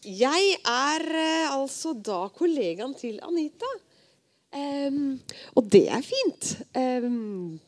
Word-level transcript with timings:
Jeg 0.00 0.54
er 0.64 1.02
eh, 1.12 1.52
altså 1.52 1.92
da 1.92 2.28
kollegaen 2.32 2.94
til 2.96 3.18
Anita. 3.22 3.68
Um, 4.50 5.20
og 5.54 5.66
det 5.70 5.84
er 5.92 6.00
fint. 6.02 6.54
Um, 6.74 7.60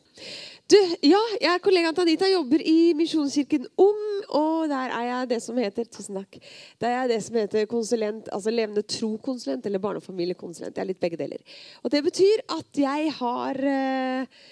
du, 0.67 0.77
ja, 1.05 1.19
jeg 1.37 1.51
er 1.51 1.61
kollegaen 1.63 1.93
til 1.93 2.07
Anita. 2.07 2.29
Jobber 2.31 2.63
i 2.65 2.93
Misjonskirken 2.97 3.67
Ung. 3.77 4.01
Og 4.33 4.65
der 4.71 4.95
er 4.97 5.05
jeg 5.11 5.29
det 5.29 5.39
som 5.45 5.61
heter 5.61 5.85
tusen 5.85 6.17
takk, 6.17 6.39
der 6.81 6.89
er 6.89 7.03
jeg 7.03 7.11
det 7.13 7.21
som 7.27 7.37
heter 7.37 7.69
konsulent, 7.69 8.29
altså 8.33 8.49
levende 8.49 8.81
tro-konsulent 8.81 9.65
eller 9.69 9.83
barne- 9.83 10.01
og 10.01 10.07
familiekonsulent. 10.07 10.73
Jeg 10.73 10.81
er 10.81 10.89
litt 10.89 11.03
begge 11.03 11.19
deler. 11.21 11.61
Og 11.83 11.93
det 11.93 12.01
betyr 12.07 12.45
at 12.57 12.81
jeg 12.81 13.13
har 13.19 13.61
eh, 13.61 14.43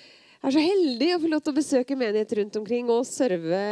er 0.49 0.55
så 0.55 0.61
heldig 0.63 1.07
å 1.13 1.19
få 1.21 1.29
lov 1.29 1.41
til 1.45 1.53
å 1.53 1.57
besøke 1.59 1.97
menigheter 1.97 2.39
rundt 2.41 2.55
omkring 2.57 2.87
og 2.89 3.03
serve 3.05 3.63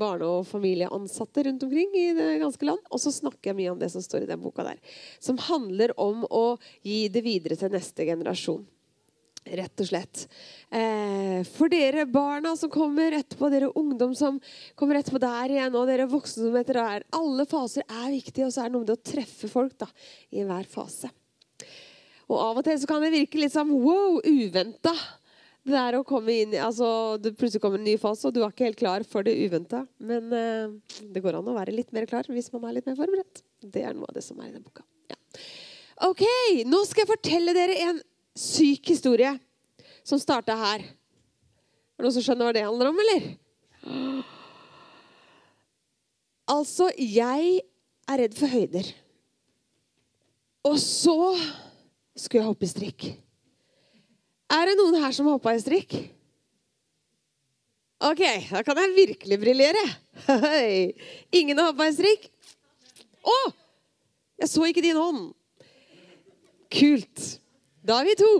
barne- 0.00 0.28
og 0.28 0.46
familieansatte 0.48 1.44
rundt 1.48 1.66
omkring 1.66 1.90
i 2.00 2.06
det 2.16 2.28
ganske 2.40 2.68
land. 2.68 2.80
Og 2.88 3.02
så 3.02 3.12
snakker 3.12 3.50
jeg 3.50 3.58
mye 3.58 3.72
om 3.74 3.80
det 3.80 3.90
som 3.92 4.04
står 4.04 4.24
i 4.24 4.30
den 4.30 4.40
boka 4.40 4.64
der. 4.64 4.78
Som 5.20 5.40
handler 5.50 5.92
om 6.00 6.24
å 6.30 6.56
gi 6.80 7.08
det 7.12 7.24
videre 7.26 7.58
til 7.60 7.74
neste 7.74 8.06
generasjon. 8.08 8.64
Rett 9.44 9.82
og 9.84 9.88
slett. 9.90 10.22
Eh, 10.72 11.42
for 11.44 11.68
dere 11.68 12.06
barna 12.08 12.54
som 12.56 12.70
kommer 12.72 13.12
etterpå, 13.18 13.50
dere 13.52 13.68
ungdom 13.76 14.14
som 14.16 14.38
kommer 14.80 14.96
etterpå 14.96 15.20
der 15.20 15.52
igjen, 15.52 15.76
og 15.76 15.90
dere 15.90 16.08
voksne 16.08 16.46
som 16.46 16.56
etter 16.56 16.80
der. 16.80 17.04
Alle 17.12 17.44
faser 17.50 17.84
er 17.84 18.08
viktige, 18.14 18.46
og 18.46 18.54
så 18.54 18.64
er 18.64 18.70
det 18.70 18.76
noe 18.78 18.86
med 18.86 18.94
det 18.94 18.96
å 18.96 19.04
treffe 19.12 19.50
folk 19.52 19.76
da, 19.84 19.90
i 20.32 20.46
hver 20.48 20.64
fase. 20.72 21.12
Og 22.32 22.40
av 22.40 22.62
og 22.62 22.64
til 22.64 22.80
så 22.80 22.88
kan 22.88 23.04
det 23.04 23.12
virke 23.12 23.42
litt 23.42 23.52
som 23.52 23.68
wow, 23.68 24.16
uventa. 24.24 24.94
Det 25.64 25.76
er 25.80 25.96
å 25.96 26.04
komme 26.04 26.34
inn 26.42 26.52
altså 26.60 26.86
Det 27.16 27.32
plutselig 27.38 27.62
kommer 27.62 27.80
en 27.80 27.86
ny 27.88 27.94
fase, 28.00 28.26
og 28.28 28.34
du 28.36 28.42
er 28.42 28.52
ikke 28.52 28.66
helt 28.66 28.80
klar 28.80 29.04
for 29.08 29.24
det 29.24 29.32
uventa. 29.38 29.84
Men 29.96 30.28
uh, 30.28 30.98
det 31.14 31.22
går 31.24 31.38
an 31.38 31.48
å 31.48 31.56
være 31.56 31.74
litt 31.74 31.94
mer 31.96 32.08
klar 32.10 32.28
hvis 32.28 32.50
man 32.52 32.66
er 32.68 32.78
litt 32.78 32.90
mer 32.90 32.98
forberedt. 32.98 33.40
Det 33.64 33.84
er 33.84 33.96
noe 33.96 34.10
av 34.10 34.18
det 34.18 34.24
som 34.26 34.40
er 34.42 34.50
i 34.50 34.54
den 34.56 34.64
boka. 34.64 34.84
Ja. 35.08 35.16
Ok, 36.10 36.24
Nå 36.68 36.82
skal 36.88 37.04
jeg 37.04 37.12
fortelle 37.14 37.56
dere 37.56 37.78
en 37.88 38.02
syk 38.36 38.92
historie 38.92 39.32
som 40.04 40.20
starta 40.20 40.56
her. 40.58 40.84
Er 40.84 42.02
det 42.02 42.04
noen 42.04 42.16
som 42.16 42.26
skjønner 42.26 42.50
hva 42.50 42.56
det 42.56 42.66
handler 42.66 42.90
om, 42.90 43.00
eller? 43.04 43.28
Altså, 46.50 46.90
jeg 47.00 47.60
er 48.04 48.20
redd 48.20 48.36
for 48.36 48.52
høyder. 48.52 48.90
Og 50.68 50.76
så 50.80 51.16
skulle 52.16 52.42
jeg 52.42 52.48
hoppe 52.50 52.66
i 52.66 52.72
strikk. 52.72 53.06
Er 54.54 54.70
det 54.70 54.76
noen 54.78 55.00
her 55.02 55.12
som 55.14 55.26
hoppa 55.30 55.54
i 55.54 55.60
strikk? 55.62 55.94
Ok, 58.04 58.22
da 58.50 58.60
kan 58.66 58.78
jeg 58.82 58.96
virkelig 58.96 59.38
briljere. 59.40 59.84
Ingen 61.38 61.58
har 61.58 61.70
hoppa 61.72 61.88
i 61.88 61.94
strikk? 61.96 62.28
Å! 63.24 63.38
Jeg 64.42 64.50
så 64.50 64.66
ikke 64.68 64.84
din 64.84 64.98
hånd. 64.98 65.32
Kult. 66.74 67.22
Da 67.84 68.00
er 68.00 68.06
vi 68.10 68.14
to. 68.20 68.32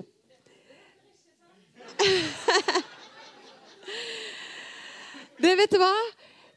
Det 5.44 5.52
vet 5.58 5.72
du 5.74 5.78
hva? 5.82 5.94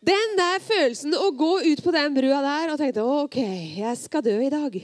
Den 0.08 0.36
der 0.38 0.62
følelsen 0.64 1.16
å 1.18 1.32
gå 1.36 1.60
ut 1.66 1.82
på 1.84 1.92
den 1.92 2.14
brua 2.16 2.38
der 2.46 2.72
og 2.72 2.78
tenkte 2.80 3.04
OK, 3.04 3.38
jeg 3.82 3.96
skal 4.00 4.24
dø 4.24 4.36
i 4.46 4.52
dag. 4.54 4.78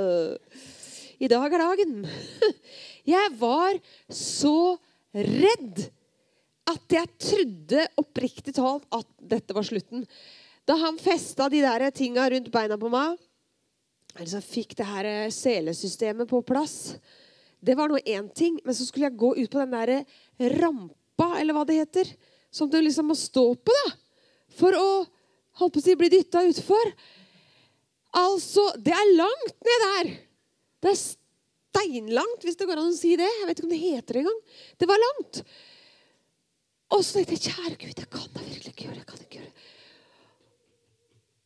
I 1.24 1.28
dag 1.30 1.54
er 1.54 1.62
dagen. 1.62 1.92
Jeg 3.08 3.32
var 3.40 3.78
så 4.12 4.76
redd 5.14 5.86
at 6.70 6.94
jeg 6.94 7.10
trodde 7.18 7.86
oppriktig 7.98 8.54
talt 8.56 8.86
at 8.94 9.08
dette 9.32 9.56
var 9.56 9.66
slutten. 9.66 10.04
Da 10.68 10.76
han 10.78 11.00
festa 11.00 11.48
de 11.50 11.62
der 11.64 11.88
tinga 11.94 12.28
rundt 12.30 12.50
beina 12.52 12.78
på 12.78 12.90
meg, 12.92 13.16
altså 14.18 14.42
fikk 14.44 14.76
det 14.78 14.86
her 14.86 15.08
selesystemet 15.34 16.28
på 16.30 16.42
plass 16.42 16.96
Det 17.62 17.76
var 17.78 17.90
nå 17.90 17.98
én 18.08 18.26
ting, 18.34 18.56
men 18.64 18.74
så 18.74 18.86
skulle 18.86 19.10
jeg 19.10 19.18
gå 19.20 19.34
ut 19.36 19.50
på 19.52 19.60
den 19.60 19.74
der 19.74 20.04
rampa, 20.56 21.26
eller 21.36 21.52
hva 21.52 21.66
det 21.68 21.76
heter, 21.76 22.08
som 22.50 22.70
du 22.70 22.78
liksom 22.80 23.10
må 23.12 23.16
stå 23.18 23.42
på 23.54 23.74
da, 23.74 23.90
for 24.56 24.72
å 24.72 24.86
holdt 25.60 25.74
på 25.74 25.82
å 25.82 25.84
si, 25.84 25.96
bli 25.98 26.08
dytta 26.08 26.40
utfor. 26.48 26.92
Altså, 28.16 28.64
det 28.80 28.94
er 28.96 29.12
langt 29.18 29.68
ned 29.68 29.84
der. 29.84 30.10
Det 30.80 30.94
er 30.94 30.98
steinlangt, 31.70 32.44
hvis 32.44 32.58
det 32.58 32.68
går 32.68 32.80
an 32.80 32.92
å 32.92 32.96
si 32.96 33.16
det. 33.18 33.28
Jeg 33.40 33.48
vet 33.48 33.58
ikke 33.58 33.68
om 33.68 33.74
det 33.74 33.82
heter 33.82 34.16
det 34.16 34.22
engang. 34.24 34.40
Det 34.80 34.88
var 34.90 35.02
langt. 35.02 35.42
Og 36.90 37.04
så 37.06 37.18
tenkte 37.18 37.36
jeg, 37.36 37.54
kjære 37.54 37.76
Gud, 37.78 38.00
jeg 38.02 38.10
kan 38.10 38.32
da 38.34 38.46
virkelig 38.46 38.72
ikke 38.72 38.86
gjøre 38.88 38.96
det. 38.96 39.02
jeg 39.02 39.10
kan 39.10 39.20
ikke 39.24 39.38
gjøre 39.38 39.50
det. 39.50 39.68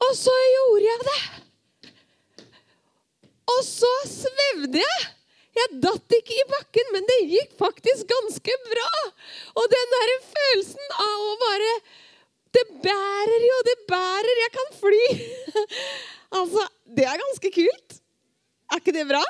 Og 0.05 0.15
så 0.19 0.37
gjorde 0.53 0.87
jeg 0.89 1.09
det. 1.09 1.21
Og 3.55 3.61
så 3.69 3.93
svevde 4.09 4.81
jeg. 4.81 5.11
Jeg 5.55 5.77
datt 5.85 6.15
ikke 6.17 6.35
i 6.35 6.47
bakken, 6.51 6.89
men 6.91 7.05
det 7.07 7.19
gikk 7.31 7.53
faktisk 7.61 8.09
ganske 8.11 8.57
bra. 8.65 8.89
Og 9.61 9.69
den 9.71 9.93
der 9.93 10.15
følelsen 10.33 10.97
av 11.05 11.29
å 11.29 11.37
bare 11.45 11.77
Det 12.55 12.63
bærer 12.83 13.45
jo, 13.49 13.55
det 13.67 13.77
bærer. 13.91 14.41
Jeg 14.41 14.51
kan 14.55 14.69
fly. 14.79 15.07
altså, 16.39 16.67
det 16.87 17.07
er 17.11 17.19
ganske 17.19 17.51
kult. 17.57 17.97
Er 18.71 18.83
ikke 18.83 18.95
det 18.95 19.09
bra? 19.09 19.23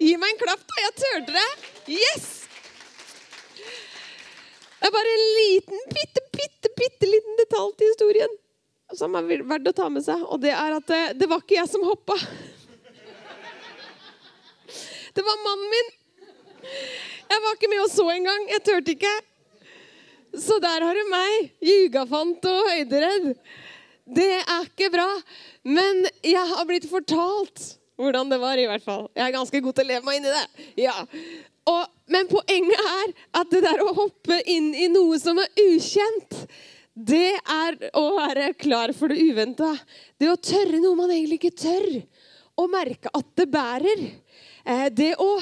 Gi 0.00 0.14
meg 0.16 0.34
en 0.34 0.40
klapp, 0.40 0.62
da. 0.64 0.82
Jeg 0.84 0.94
turte 1.00 1.34
det. 1.36 1.48
Yes! 1.96 2.28
Det 4.80 4.88
er 4.88 4.94
bare 4.94 5.16
en 5.16 5.26
liten, 5.36 5.82
bitte, 5.92 6.22
bitte, 6.32 6.70
bitte 6.78 7.08
liten 7.10 7.36
detalj 7.42 7.74
til 7.76 7.92
historien 7.92 8.38
som 8.96 9.14
er 9.14 9.26
verdt 9.46 9.68
å 9.70 9.74
ta 9.76 9.88
med 9.92 10.04
seg. 10.04 10.22
Og 10.26 10.40
det 10.42 10.52
er 10.56 10.76
at 10.78 10.86
det, 10.90 11.00
det 11.20 11.28
var 11.30 11.42
ikke 11.44 11.58
jeg 11.58 11.70
som 11.70 11.84
hoppa. 11.86 12.16
Det 15.14 15.24
var 15.26 15.42
mannen 15.44 15.72
min. 15.74 15.90
Jeg 17.30 17.42
var 17.44 17.56
ikke 17.56 17.70
med 17.70 17.82
og 17.84 17.90
så 17.92 18.06
engang. 18.12 18.46
Jeg 18.50 18.64
turte 18.66 18.94
ikke. 18.96 19.14
Så 20.38 20.60
der 20.62 20.86
har 20.86 20.96
du 20.96 21.10
meg. 21.10 21.50
Ljugafant 21.66 22.46
og 22.50 22.70
høyderedd. 22.70 23.32
Det 24.10 24.32
er 24.40 24.66
ikke 24.66 24.90
bra. 24.94 25.08
Men 25.66 26.04
jeg 26.26 26.46
har 26.54 26.66
blitt 26.68 26.88
fortalt 26.90 27.74
hvordan 28.00 28.32
det 28.32 28.40
var, 28.42 28.58
i 28.58 28.66
hvert 28.70 28.84
fall. 28.84 29.06
Jeg 29.16 29.26
er 29.26 29.36
ganske 29.36 29.62
god 29.64 29.76
til 29.76 29.86
å 29.86 29.90
leve 29.92 30.06
meg 30.06 30.18
inn 30.18 30.28
i 30.28 30.34
det. 30.34 30.66
Ja. 30.86 30.96
Og, 31.70 31.86
men 32.10 32.28
poenget 32.30 32.80
er 32.80 33.14
at 33.40 33.52
det 33.52 33.62
der 33.66 33.82
å 33.84 33.94
hoppe 33.96 34.40
inn 34.50 34.72
i 34.74 34.88
noe 34.92 35.18
som 35.22 35.38
er 35.42 35.50
ukjent, 35.68 36.38
det 36.94 37.36
er 37.38 37.76
å 37.96 38.04
være 38.16 38.50
klar 38.60 38.92
for 38.96 39.12
det 39.12 39.22
uventa. 39.22 39.70
Det 40.20 40.28
å 40.28 40.40
tørre 40.40 40.80
noe 40.82 40.98
man 40.98 41.12
egentlig 41.14 41.40
ikke 41.40 41.60
tør. 41.62 41.88
Å 42.60 42.66
merke 42.68 43.12
at 43.16 43.28
det 43.38 43.46
bærer. 43.52 44.02
Eh, 44.66 44.88
det 44.92 45.14
å 45.20 45.34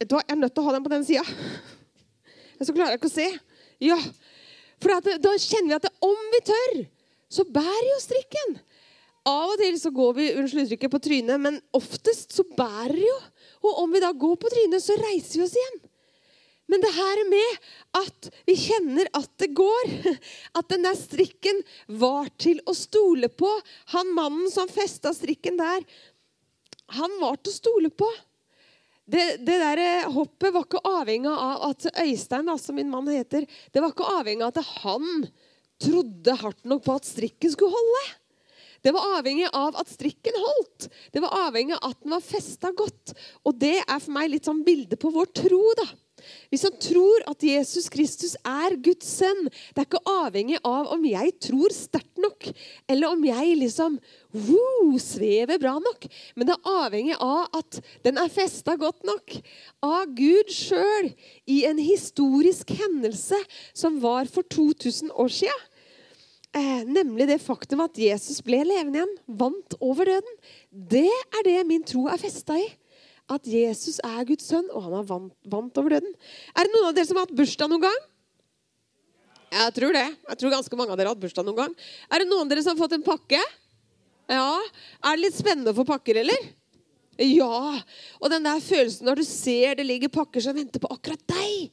Vet 0.00 0.08
du 0.08 0.14
jeg 0.16 0.32
er 0.32 0.38
nødt 0.40 0.54
til 0.56 0.62
å 0.62 0.64
ha 0.64 0.72
den 0.72 0.84
på 0.86 0.90
den 0.94 1.02
sida. 1.04 1.20
Så 2.56 2.72
klarer 2.72 2.94
jeg 2.94 3.02
ikke 3.02 3.10
å 3.10 3.12
se. 3.12 3.26
Ja, 3.84 3.98
For 4.80 5.10
da 5.20 5.34
kjenner 5.36 5.68
vi 5.68 5.76
at 5.76 5.88
om 6.08 6.22
vi 6.32 6.40
tør, 6.48 6.76
så 7.28 7.44
bærer 7.44 7.88
jo 7.90 7.98
strikken. 8.00 8.54
Av 9.28 9.52
og 9.52 9.60
til 9.60 9.76
så 9.76 9.92
går 9.92 10.14
vi 10.16 10.32
unnskyld 10.32 10.64
uttrykket, 10.64 10.92
på 10.92 11.02
trynet, 11.04 11.40
men 11.42 11.58
oftest 11.76 12.32
så 12.32 12.44
bærer 12.56 12.96
det 12.96 13.04
jo. 13.04 13.16
Og 13.68 13.82
om 13.84 13.92
vi 13.92 14.00
da 14.00 14.14
går 14.16 14.38
på 14.40 14.52
trynet, 14.52 14.80
så 14.80 14.96
reiser 14.96 15.40
vi 15.40 15.44
oss 15.44 15.56
igjen. 15.58 15.80
Men 16.70 16.84
det 16.84 16.92
her 16.94 17.20
med 17.26 17.68
at 17.98 18.30
vi 18.46 18.54
kjenner 18.56 19.10
at 19.18 19.28
det 19.42 19.50
går, 19.58 19.92
at 20.58 20.70
den 20.70 20.86
der 20.86 20.96
strikken 20.96 21.60
var 22.00 22.30
til 22.40 22.62
å 22.70 22.76
stole 22.78 23.28
på 23.28 23.50
Han 23.96 24.14
mannen 24.14 24.48
som 24.52 24.70
festa 24.70 25.12
strikken 25.16 25.58
der, 25.60 25.82
han 26.94 27.12
var 27.20 27.36
til 27.38 27.52
å 27.52 27.58
stole 27.58 27.90
på. 27.90 28.08
Det, 29.10 29.42
det 29.42 29.58
der 29.58 30.08
hoppet 30.14 30.54
var 30.54 30.66
ikke 30.66 30.82
avhengig 30.86 31.30
av 31.30 31.68
at 31.70 31.86
Øystein, 32.02 32.46
da, 32.46 32.56
som 32.58 32.78
min 32.78 32.90
mann 32.90 33.10
heter, 33.10 33.46
det 33.46 33.82
var 33.82 33.92
ikke 33.92 34.10
avhengig 34.18 34.46
av 34.46 34.54
at 34.54 34.72
han 34.84 35.26
trodde 35.82 36.36
hardt 36.42 36.66
nok 36.68 36.84
på 36.86 36.96
at 36.98 37.08
strikken 37.08 37.54
skulle 37.54 37.74
holde. 37.74 38.02
Det 38.84 38.92
var 38.96 39.18
avhengig 39.18 39.48
av 39.52 39.76
at 39.80 39.90
strikken 39.92 40.36
holdt. 40.40 40.88
Det 41.12 41.22
var 41.24 41.48
avhengig 41.48 41.76
av 41.78 41.92
at 41.92 41.98
den 42.02 42.14
var 42.14 42.24
festa 42.24 42.72
godt. 42.76 43.14
Og 43.44 43.58
det 43.60 43.78
er 43.82 43.98
for 43.98 44.14
meg 44.16 44.32
litt 44.32 44.48
sånn 44.48 44.64
bilde 44.66 44.98
på 45.00 45.12
vår 45.14 45.32
tro. 45.42 45.64
da. 45.80 45.90
Hvis 46.50 46.64
han 46.66 46.76
tror 46.82 47.24
at 47.30 47.44
Jesus 47.44 47.88
Kristus 47.92 48.34
er 48.46 48.76
Guds 48.82 49.08
sønn 49.20 49.46
Det 49.48 49.78
er 49.78 49.86
ikke 49.86 50.02
avhengig 50.10 50.58
av 50.66 50.90
om 50.94 51.04
jeg 51.08 51.32
tror 51.42 51.72
sterkt 51.74 52.20
nok, 52.20 52.50
eller 52.90 53.14
om 53.14 53.22
jeg 53.24 53.54
liksom 53.56 53.96
woo, 54.30 54.98
svever 55.00 55.58
bra 55.62 55.76
nok. 55.80 56.04
Men 56.36 56.50
det 56.50 56.56
er 56.56 56.74
avhengig 56.84 57.16
av 57.16 57.48
at 57.56 57.80
den 58.04 58.20
er 58.20 58.32
festa 58.32 58.76
godt 58.80 59.06
nok 59.08 59.38
av 59.86 60.12
Gud 60.18 60.52
sjøl 60.52 61.10
i 61.48 61.62
en 61.70 61.80
historisk 61.80 62.74
hendelse 62.76 63.38
som 63.72 63.98
var 64.04 64.28
for 64.30 64.46
2000 64.52 65.14
år 65.16 65.32
sia. 65.40 65.56
Eh, 66.50 66.82
nemlig 66.82 67.28
det 67.30 67.38
faktum 67.44 67.82
at 67.84 67.98
Jesus 67.98 68.40
ble 68.42 68.64
levende 68.66 68.98
igjen, 68.98 69.16
vant 69.38 69.76
over 69.78 70.08
døden. 70.08 70.38
Det 70.70 71.06
er 71.06 71.46
det 71.46 71.58
min 71.68 71.84
tro 71.86 72.08
er 72.10 72.18
festa 72.18 72.56
i. 72.58 72.66
At 73.30 73.46
Jesus 73.46 74.00
er 74.02 74.24
Guds 74.26 74.48
sønn, 74.50 74.66
og 74.74 74.88
han 74.88 74.96
har 74.98 75.06
vant, 75.06 75.34
vant 75.46 75.78
over 75.78 75.94
døden. 75.94 76.16
Er 76.58 76.66
det 76.66 76.74
noen 76.74 76.88
av 76.88 76.96
dere 76.96 77.06
som 77.06 77.20
har 77.20 77.28
hatt 77.28 77.36
bursdag 77.38 77.70
noen 77.70 77.84
gang? 77.86 78.00
Jeg 79.50 79.74
tror 79.76 79.94
det. 79.94 80.06
Jeg 80.30 80.40
tror 80.40 80.54
ganske 80.56 80.78
mange 80.78 80.94
av 80.94 80.98
dere 80.98 81.10
har 81.10 81.14
hatt 81.14 81.22
bursdag 81.22 81.46
noen 81.46 81.60
gang. 81.60 81.76
Er 82.10 82.22
det 82.22 82.30
noen 82.30 82.42
av 82.48 82.50
dere 82.50 82.64
som 82.66 82.74
har 82.74 82.82
fått 82.82 82.96
en 82.98 83.06
pakke? 83.06 83.42
Ja. 84.30 84.50
Er 85.06 85.14
det 85.14 85.22
litt 85.22 85.38
spennende 85.38 85.70
å 85.70 85.78
få 85.78 85.86
pakker, 85.86 86.18
eller? 86.24 86.50
Ja. 87.22 87.78
Og 88.18 88.30
den 88.32 88.46
der 88.46 88.62
følelsen 88.64 89.06
når 89.06 89.22
du 89.22 89.26
ser 89.28 89.78
det 89.78 89.86
ligger 89.86 90.10
pakker 90.18 90.42
som 90.42 90.58
venter 90.58 90.82
på 90.82 90.90
akkurat 90.90 91.22
deg. 91.30 91.70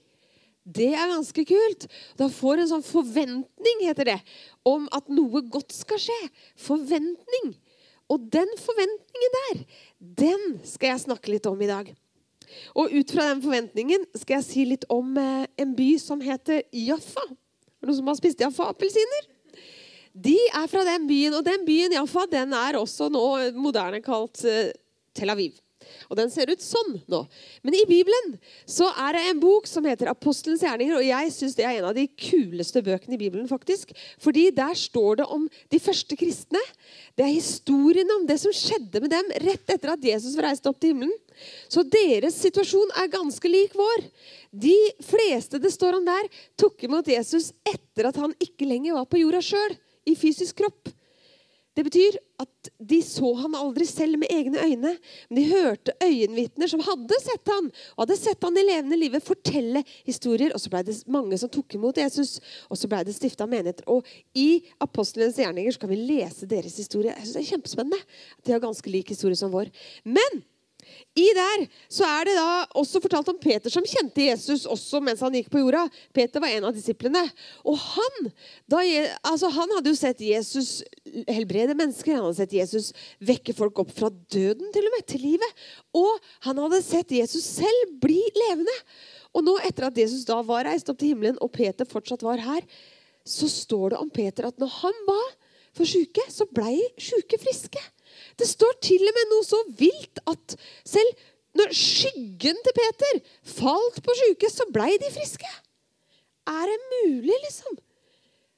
Det 0.67 0.89
er 0.91 1.13
ganske 1.13 1.43
kult. 1.47 1.87
Da 2.19 2.27
får 2.31 2.57
du 2.57 2.63
en 2.65 2.71
sånn 2.73 2.83
forventning, 2.83 3.83
heter 3.87 4.11
det, 4.11 4.17
om 4.67 4.89
at 4.95 5.07
noe 5.07 5.41
godt 5.47 5.71
skal 5.75 6.01
skje. 6.01 6.17
Forventning. 6.59 7.53
Og 8.11 8.27
den 8.31 8.51
forventningen 8.59 9.37
der, 9.37 9.63
den 10.23 10.43
skal 10.67 10.93
jeg 10.93 11.05
snakke 11.07 11.31
litt 11.31 11.47
om 11.47 11.61
i 11.63 11.69
dag. 11.71 11.91
Og 12.79 12.93
ut 12.93 13.11
fra 13.11 13.29
den 13.31 13.43
forventningen 13.43 14.05
skal 14.15 14.39
jeg 14.39 14.47
si 14.47 14.65
litt 14.67 14.85
om 14.91 15.17
eh, 15.19 15.47
en 15.59 15.73
by 15.75 15.89
som 15.99 16.21
heter 16.23 16.63
Jaffa. 16.71 17.25
Er 17.81 17.89
noen 17.89 17.99
som 17.99 18.11
har 18.11 18.19
spist 18.19 18.43
Jaffa-appelsiner? 18.43 19.27
De 20.17 20.37
er 20.47 20.69
fra 20.71 20.81
den 20.87 21.05
byen, 21.09 21.35
og 21.37 21.43
den 21.45 21.65
byen 21.67 21.93
Jaffa 21.93 22.23
den 22.31 22.55
er 22.57 22.79
også 22.79 23.09
nå 23.13 23.25
moderne 23.59 23.99
kalt 24.05 24.43
eh, 24.47 24.71
Tel 25.17 25.33
Aviv. 25.33 25.59
Og 26.09 26.17
den 26.19 26.31
ser 26.33 26.51
ut 26.51 26.63
sånn 26.63 26.97
nå. 27.09 27.23
Men 27.65 27.77
i 27.77 27.83
Bibelen 27.89 28.35
så 28.69 28.89
er 29.05 29.17
det 29.17 29.23
en 29.27 29.41
bok 29.41 29.69
som 29.69 29.85
heter 29.87 30.11
Apostelens 30.11 30.63
gjerninger. 30.65 30.97
Og 30.99 31.05
jeg 31.07 31.33
syns 31.35 31.57
det 31.57 31.67
er 31.67 31.79
en 31.79 31.89
av 31.91 31.97
de 31.97 32.07
kuleste 32.07 32.83
bøkene 32.85 33.17
i 33.17 33.21
Bibelen. 33.21 33.47
faktisk. 33.47 33.93
Fordi 34.19 34.49
der 34.51 34.73
står 34.75 35.21
det 35.21 35.29
om 35.31 35.47
de 35.71 35.79
første 35.79 36.17
kristne. 36.19 36.61
Det 37.17 37.25
er 37.25 37.33
historien 37.33 38.09
om 38.17 38.27
det 38.27 38.39
som 38.41 38.53
skjedde 38.53 39.01
med 39.03 39.13
dem 39.13 39.31
rett 39.45 39.73
etter 39.73 39.93
at 39.93 40.03
Jesus 40.03 40.37
reiste 40.41 40.69
opp 40.69 40.79
til 40.81 40.93
himmelen. 40.93 41.15
Så 41.69 41.83
deres 41.85 42.37
situasjon 42.41 42.93
er 42.97 43.11
ganske 43.13 43.49
lik 43.49 43.75
vår. 43.77 44.05
De 44.51 44.75
fleste 45.05 45.61
det 45.61 45.73
står 45.73 45.99
om 45.99 46.05
der, 46.07 46.29
tok 46.57 46.87
imot 46.87 47.09
Jesus 47.11 47.51
etter 47.67 48.09
at 48.09 48.17
han 48.21 48.33
ikke 48.41 48.67
lenger 48.69 48.97
var 48.97 49.09
på 49.09 49.21
jorda 49.21 49.43
sjøl, 49.43 49.77
i 50.07 50.15
fysisk 50.15 50.61
kropp. 50.61 50.87
Det 51.77 51.83
betyr 51.85 52.15
at 52.41 52.69
de 52.89 52.97
så 53.05 53.29
han 53.37 53.53
aldri 53.57 53.85
selv 53.85 54.17
med 54.17 54.31
egne 54.33 54.63
øyne, 54.65 54.93
men 55.29 55.37
de 55.37 55.43
hørte 55.51 55.93
øyenvitner 56.01 56.71
som 56.71 56.81
hadde 56.81 57.19
sett 57.21 57.51
han, 57.53 57.69
og 57.93 58.03
hadde 58.03 58.17
sett 58.17 58.47
han 58.47 58.57
i 58.57 58.65
levende 58.65 58.97
livet 58.97 59.25
fortelle 59.25 59.83
historier. 60.07 60.55
Og 60.57 60.63
så 60.63 60.73
ble 60.73 60.81
det 60.87 60.97
mange 61.13 61.37
som 61.37 61.51
tok 61.53 61.77
imot 61.77 62.01
Jesus, 62.01 62.39
og 62.71 62.81
så 62.81 62.89
ble 62.89 63.03
det 63.05 63.13
stifta 63.13 63.45
menigheter. 63.45 63.85
Og 63.93 64.09
i 64.33 64.63
apostlenes 64.81 65.37
gjerninger 65.37 65.77
så 65.77 65.85
kan 65.85 65.93
vi 65.93 66.01
lese 66.01 66.49
deres 66.49 66.79
historie. 66.81 67.13
Jeg 67.13 67.27
synes 67.27 67.37
Det 67.37 67.45
er 67.45 67.51
kjempespennende. 67.53 68.01
De 68.41 68.55
har 68.55 68.63
ganske 68.63 68.89
lik 68.89 69.13
historie 69.13 69.37
som 69.37 69.53
vår. 69.53 69.69
Men 70.05 70.41
i 71.17 71.25
der 71.33 71.63
så 71.89 72.05
er 72.05 72.27
det 72.27 72.35
da 72.37 72.49
også 72.77 73.01
fortalt 73.01 73.29
om 73.31 73.39
Peter, 73.41 73.71
som 73.73 73.85
kjente 73.87 74.27
Jesus 74.27 74.67
også 74.69 75.01
mens 75.03 75.23
han 75.25 75.33
gikk 75.33 75.49
på 75.53 75.61
jorda. 75.63 75.87
Peter 76.13 76.43
var 76.43 76.53
en 76.53 76.67
av 76.69 76.75
disiplene. 76.75 77.23
Og 77.65 77.79
han, 77.81 78.29
da, 78.69 78.83
altså 79.25 79.49
han 79.55 79.73
hadde 79.77 79.93
jo 79.93 79.97
sett 79.97 80.21
Jesus 80.21 80.83
helbrede 81.25 81.77
mennesker. 81.77 82.17
Han 82.17 82.27
hadde 82.27 82.41
sett 82.43 82.57
Jesus 82.59 82.91
vekke 83.17 83.55
folk 83.57 83.81
opp 83.81 83.95
fra 83.97 84.11
døden 84.33 84.69
til 84.75 84.89
og 84.89 84.93
med, 84.93 85.07
til 85.09 85.25
livet. 85.25 85.65
Og 85.97 86.29
han 86.45 86.61
hadde 86.61 86.83
sett 86.85 87.15
Jesus 87.17 87.47
selv 87.57 87.97
bli 88.03 88.21
levende. 88.43 88.77
Og 89.33 89.45
nå 89.45 89.57
etter 89.65 89.89
at 89.89 89.97
Jesus 89.97 90.25
da 90.27 90.39
var 90.45 90.67
reist 90.69 90.89
opp 90.91 91.01
til 91.01 91.15
himmelen, 91.15 91.37
og 91.41 91.53
Peter 91.53 91.87
fortsatt 91.89 92.25
var 92.25 92.41
her, 92.41 92.63
så 93.27 93.49
står 93.51 93.93
det 93.93 93.99
om 94.01 94.09
Peter 94.13 94.47
at 94.47 94.61
når 94.61 94.71
han 94.79 95.05
ba 95.09 95.19
for 95.77 95.89
syke, 95.89 96.23
så 96.31 96.47
blei 96.49 96.79
syke 97.01 97.37
friske. 97.41 97.81
Det 98.37 98.47
står 98.49 98.77
til 98.85 99.01
og 99.01 99.15
med 99.17 99.31
noe 99.33 99.45
så 99.45 99.63
vilt 99.79 100.21
at 100.29 100.57
selv 100.85 101.25
når 101.57 101.73
skyggen 101.73 102.59
til 102.65 102.75
Peter 102.77 103.19
falt 103.57 104.01
på 104.05 104.15
syke, 104.19 104.49
så 104.53 104.67
blei 104.69 104.91
de 105.01 105.09
friske. 105.13 105.49
Er 106.47 106.69
det 106.69 106.77
mulig, 106.91 107.33
liksom? 107.47 107.79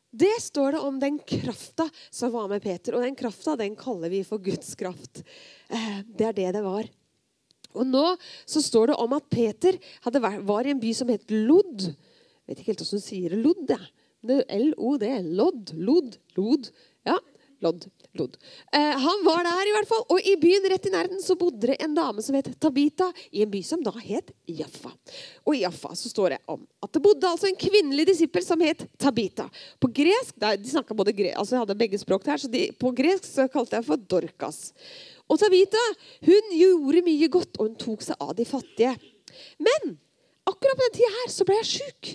Det 0.09 0.33
står 0.41 0.73
det 0.75 0.81
om 0.83 0.97
den 0.99 1.19
krafta 1.21 1.85
som 2.11 2.33
var 2.33 2.49
med 2.49 2.63
Peter. 2.63 2.97
Og 2.97 3.05
den 3.05 3.17
krafta 3.17 3.55
den 3.59 3.77
kaller 3.79 4.11
vi 4.11 4.23
for 4.25 4.41
Guds 4.41 4.73
kraft. 4.75 5.21
Eh, 5.69 6.01
det 6.03 6.27
er 6.27 6.37
det 6.37 6.49
det 6.57 6.63
var. 6.65 6.89
Og 7.77 7.85
nå 7.85 8.05
så 8.49 8.61
står 8.65 8.89
det 8.89 8.99
om 8.99 9.13
at 9.13 9.29
Peter 9.29 9.77
vært, 10.03 10.41
var 10.47 10.65
i 10.65 10.73
en 10.73 10.81
by 10.81 10.93
som 10.97 11.11
het 11.13 11.29
Lod. 11.29 11.85
Jeg 11.85 12.49
vet 12.49 12.61
ikke 12.61 12.71
helt 12.73 12.83
hvordan 12.83 12.97
hun 12.97 13.05
sier 13.05 13.35
det. 13.35 13.41
Lod, 13.45 13.63
ja. 13.69 13.79
L-O-D. 14.57 15.11
Lodd. 15.37 15.75
Lod. 15.77 16.17
Lod. 16.35 16.71
Ja. 17.07 17.19
Lodd. 17.63 17.85
Lod. 18.17 18.37
Eh, 18.73 18.97
han 18.99 19.21
var 19.25 19.43
der 19.45 19.69
i 19.69 19.73
hvert 19.75 19.87
fall. 19.89 20.01
Og 20.09 20.25
i 20.25 20.33
byen 20.41 20.65
rett 20.71 20.87
i 20.89 20.93
nærheten 20.93 21.21
så 21.21 21.35
bodde 21.37 21.69
det 21.69 21.77
en 21.83 21.93
dame 21.93 22.23
som 22.25 22.37
het 22.37 22.49
Tabita, 22.61 23.11
i 23.31 23.43
en 23.45 23.51
by 23.51 23.61
som 23.65 23.83
da 23.85 23.93
het 24.01 24.31
Jaffa. 24.49 24.91
Og 25.45 25.53
i 25.53 25.61
Jaffa 25.61 25.93
så 25.97 26.09
står 26.09 26.33
det 26.33 26.39
om 26.49 26.63
at 26.81 26.93
det 26.95 27.03
bodde 27.05 27.29
altså 27.29 27.49
en 27.49 27.59
kvinnelig 27.59 28.07
disippel 28.09 28.45
som 28.45 28.61
het 28.65 28.81
Tabita. 28.97 29.45
På 29.79 29.91
gresk, 29.93 30.33
De 30.39 30.97
både 30.97 31.13
gresk, 31.13 31.37
altså 31.37 31.55
jeg 31.55 31.63
hadde 31.65 31.77
begge 31.77 32.01
språk 32.01 32.25
her, 32.25 32.41
så 32.41 32.49
de, 32.49 32.71
på 32.73 32.91
gresk 32.97 33.29
så 33.29 33.47
kalte 33.47 33.77
jeg 33.77 33.85
for 33.85 34.01
Dorkas. 34.09 34.71
Og 35.29 35.37
Tabita 35.37 35.81
hun 36.25 36.55
gjorde 36.57 37.05
mye 37.05 37.29
godt, 37.29 37.59
og 37.59 37.69
hun 37.69 37.77
tok 37.77 38.01
seg 38.05 38.17
av 38.19 38.33
de 38.37 38.47
fattige. 38.49 38.95
Men 39.61 39.99
akkurat 40.49 40.79
på 40.79 40.87
den 40.87 40.97
tida 40.97 41.13
her 41.19 41.31
så 41.33 41.45
ble 41.45 41.61
jeg 41.61 41.71
sjuk. 41.75 42.11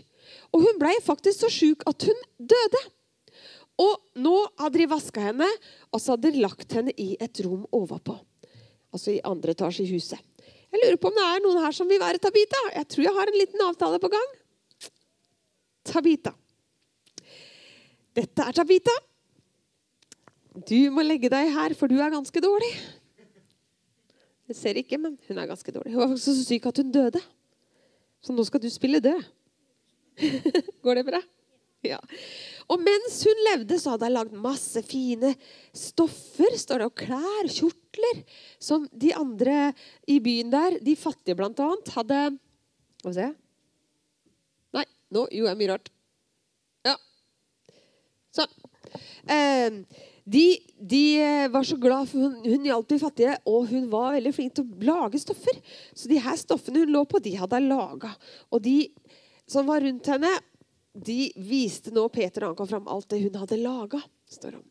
Og 0.54 0.66
hun 0.66 0.78
ble 0.80 0.92
faktisk 1.04 1.44
så 1.44 1.50
sjuk 1.52 1.86
at 1.86 2.06
hun 2.06 2.26
døde. 2.38 2.82
Og 3.80 4.20
nå 4.22 4.34
hadde 4.60 4.78
de 4.78 4.86
vaska 4.90 5.22
henne, 5.30 5.48
og 5.90 6.02
så 6.02 6.14
hadde 6.14 6.30
de 6.30 6.44
lagt 6.44 6.76
henne 6.76 6.94
i 7.00 7.14
et 7.22 7.40
rom 7.46 7.64
overpå. 7.74 8.14
Altså 8.94 9.16
i 9.16 9.22
andre 9.26 9.56
etasje 9.56 9.82
i 9.82 9.90
huset. 9.90 10.20
Jeg 10.74 10.82
lurer 10.82 10.98
på 10.98 11.10
om 11.10 11.18
det 11.18 11.24
er 11.26 11.42
noen 11.42 11.62
her 11.62 11.74
som 11.74 11.90
vil 11.90 12.02
være 12.02 12.22
Tabita. 12.22 12.60
Jeg 12.74 12.88
tror 12.90 13.06
jeg 13.06 13.16
har 13.18 13.30
en 13.30 13.38
liten 13.38 13.62
avtale 13.62 13.98
på 14.02 14.10
gang. 14.10 14.32
Tabita. 15.86 16.32
Dette 18.14 18.46
er 18.46 18.56
Tabita. 18.56 18.94
Du 20.54 20.78
må 20.94 21.02
legge 21.02 21.30
deg 21.30 21.50
her, 21.54 21.74
for 21.78 21.90
du 21.90 21.98
er 21.98 22.14
ganske 22.14 22.42
dårlig. 22.42 22.70
Jeg 24.50 24.58
ser 24.58 24.78
ikke, 24.78 24.98
men 25.00 25.16
hun 25.26 25.40
er 25.40 25.48
ganske 25.50 25.72
dårlig. 25.74 25.94
Hun 25.94 26.02
var 26.02 26.10
faktisk 26.12 26.30
så 26.30 26.46
syk 26.46 26.66
at 26.70 26.78
hun 26.82 26.92
døde. 26.94 27.22
Så 28.22 28.34
nå 28.34 28.44
skal 28.46 28.62
du 28.62 28.68
spille 28.70 29.02
død. 29.02 29.22
Går 30.84 31.00
det 31.00 31.06
bra? 31.08 31.20
Ja. 31.84 31.98
Og 32.72 32.80
mens 32.80 33.18
hun 33.26 33.42
levde, 33.50 33.78
så 33.80 33.94
hadde 33.94 34.08
hun 34.08 34.16
lagd 34.16 34.36
masse 34.44 34.82
fine 34.86 35.34
stoffer 35.76 36.56
står 36.58 36.84
det, 36.84 36.88
og 36.90 36.96
klær, 36.98 37.50
kjortler, 37.50 38.22
som 38.62 38.86
de 38.90 39.12
andre 39.16 39.72
i 40.10 40.20
byen 40.24 40.52
der, 40.52 40.78
de 40.84 40.96
fattige 40.98 41.36
blant 41.38 41.60
annet, 41.60 41.92
hadde 41.96 42.22
Skal 43.00 43.10
vi 43.10 43.18
se 43.18 43.28
Nei, 44.74 44.86
nå 45.14 45.26
gjorde 45.30 45.52
jeg 45.52 45.60
mye 45.60 45.70
rart. 45.70 45.92
Ja. 46.88 46.96
Sånn. 48.34 48.56
Eh, 49.30 50.00
de, 50.24 50.44
de, 50.80 51.04
var 51.52 51.66
så 51.68 51.76
glad 51.76 52.08
for 52.08 52.24
hun, 52.24 52.38
hun 52.48 52.64
hjalp 52.66 52.88
de 52.88 52.98
fattige, 53.02 53.36
og 53.44 53.68
hun 53.68 53.90
var 53.92 54.14
veldig 54.16 54.32
flink 54.34 54.56
til 54.56 54.64
å 54.64 54.88
lage 54.88 55.20
stoffer. 55.20 55.60
Så 55.92 56.08
de 56.10 56.20
her 56.24 56.38
stoffene 56.40 56.82
hun 56.82 56.94
lå 56.96 57.04
på, 57.08 57.20
de 57.22 57.36
hadde 57.36 57.60
hun 57.60 57.68
laga. 57.70 58.14
Og 58.50 58.64
de 58.64 58.78
som 59.50 59.68
var 59.68 59.84
rundt 59.84 60.08
henne, 60.08 60.32
de 60.94 61.32
viste 61.36 61.90
nå 61.94 62.06
Peter 62.08 62.46
og 62.46 62.56
kom 62.58 62.70
fram 62.70 62.88
alt 62.88 63.08
det 63.10 63.22
hun 63.24 63.36
hadde 63.42 63.58
laga. 63.58 64.00
om. 64.44 64.64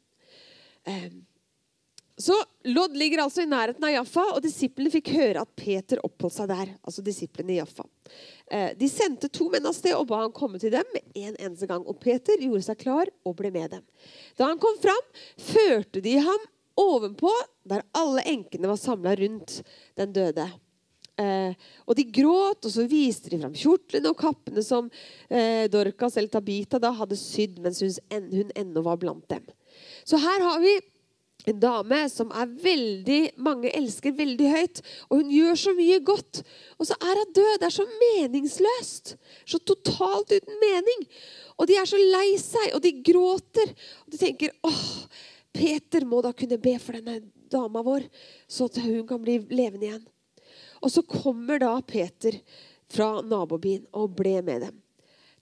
så 2.18 2.38
Lodd 2.64 2.96
ligger 2.98 3.24
altså 3.24 3.42
i 3.42 3.50
nærheten 3.50 3.84
av 3.84 3.92
Jaffa, 3.92 4.24
og 4.36 4.42
disiplene 4.44 4.92
fikk 4.94 5.12
høre 5.18 5.42
at 5.44 5.56
Peter 5.56 6.00
oppholdt 6.06 6.38
seg 6.38 6.48
der. 6.48 6.72
altså 6.82 7.04
disiplene 7.04 7.52
i 7.52 7.58
Jaffa. 7.58 7.84
Eh, 8.48 8.72
de 8.80 8.88
sendte 8.90 9.28
to 9.28 9.50
menn 9.52 9.68
av 9.68 9.76
sted 9.76 9.96
og 9.98 10.08
ba 10.08 10.22
han 10.22 10.36
komme 10.36 10.62
til 10.62 10.72
dem 10.72 10.88
en 10.96 11.36
eneste 11.36 11.68
gang. 11.68 11.84
Og 11.84 12.00
Peter 12.00 12.40
gjorde 12.40 12.64
seg 12.70 12.80
klar 12.80 13.12
og 13.26 13.36
ble 13.36 13.52
med 13.52 13.76
dem. 13.76 13.84
Da 14.40 14.48
han 14.48 14.62
kom 14.64 14.80
fram, 14.80 15.04
førte 15.36 16.04
de 16.04 16.18
ham 16.24 16.50
ovenpå, 16.80 17.32
der 17.68 17.84
alle 17.92 18.24
enkene 18.32 18.72
var 18.72 18.80
samla 18.80 19.16
rundt 19.20 19.60
den 20.00 20.16
døde. 20.16 20.48
Eh, 21.22 21.54
og 21.86 21.98
de 21.98 22.08
gråt, 22.10 22.66
og 22.66 22.72
så 22.74 22.88
viste 22.90 23.30
de 23.30 23.38
fram 23.42 23.54
kjortlene 23.58 24.10
og 24.10 24.18
kappene 24.18 24.64
som 24.66 24.88
eh, 25.30 25.70
Dorcas 25.70 26.18
eller 26.18 26.32
Tabita 26.34 26.80
da 26.82 26.90
hadde 26.98 27.20
sydd 27.20 27.60
mens 27.62 27.84
hun, 27.86 28.32
hun 28.32 28.50
ennå 28.58 28.82
var 28.86 28.98
blant 29.02 29.28
dem. 29.30 29.46
Så 30.08 30.18
her 30.22 30.42
har 30.42 30.58
vi 30.64 30.74
en 31.50 31.60
dame 31.60 32.00
som 32.12 32.32
er 32.32 32.52
veldig 32.64 33.20
mange 33.44 33.72
elsker 33.76 34.16
veldig 34.16 34.50
høyt. 34.54 34.82
Og 35.10 35.22
hun 35.22 35.34
gjør 35.34 35.60
så 35.60 35.74
mye 35.76 36.00
godt. 36.06 36.42
Og 36.80 36.88
så 36.88 36.98
er 37.04 37.20
hun 37.20 37.34
død. 37.36 37.54
Det 37.60 37.68
er 37.68 37.76
så 37.76 37.86
meningsløst. 37.92 39.14
Så 39.44 39.60
totalt 39.60 40.32
uten 40.32 40.62
mening. 40.64 41.06
Og 41.60 41.68
de 41.70 41.78
er 41.80 41.90
så 41.90 42.00
lei 42.00 42.30
seg, 42.42 42.72
og 42.78 42.84
de 42.86 42.96
gråter. 43.06 43.76
Og 44.06 44.16
de 44.16 44.22
tenker 44.22 44.56
åh, 44.64 44.88
Peter 45.54 46.08
må 46.10 46.24
da 46.24 46.32
kunne 46.34 46.62
be 46.62 46.78
for 46.82 46.98
denne 46.98 47.20
dama 47.54 47.84
vår, 47.86 48.08
så 48.50 48.66
at 48.66 48.80
hun 48.82 49.04
kan 49.06 49.22
bli 49.22 49.38
levende 49.52 49.90
igjen. 49.90 50.06
Og 50.84 50.92
så 50.92 51.04
kommer 51.08 51.62
da 51.64 51.74
Peter 51.88 52.36
fra 52.92 53.22
nabobyen 53.26 53.86
og 53.96 54.18
ble 54.20 54.40
med 54.46 54.68
dem. 54.68 54.80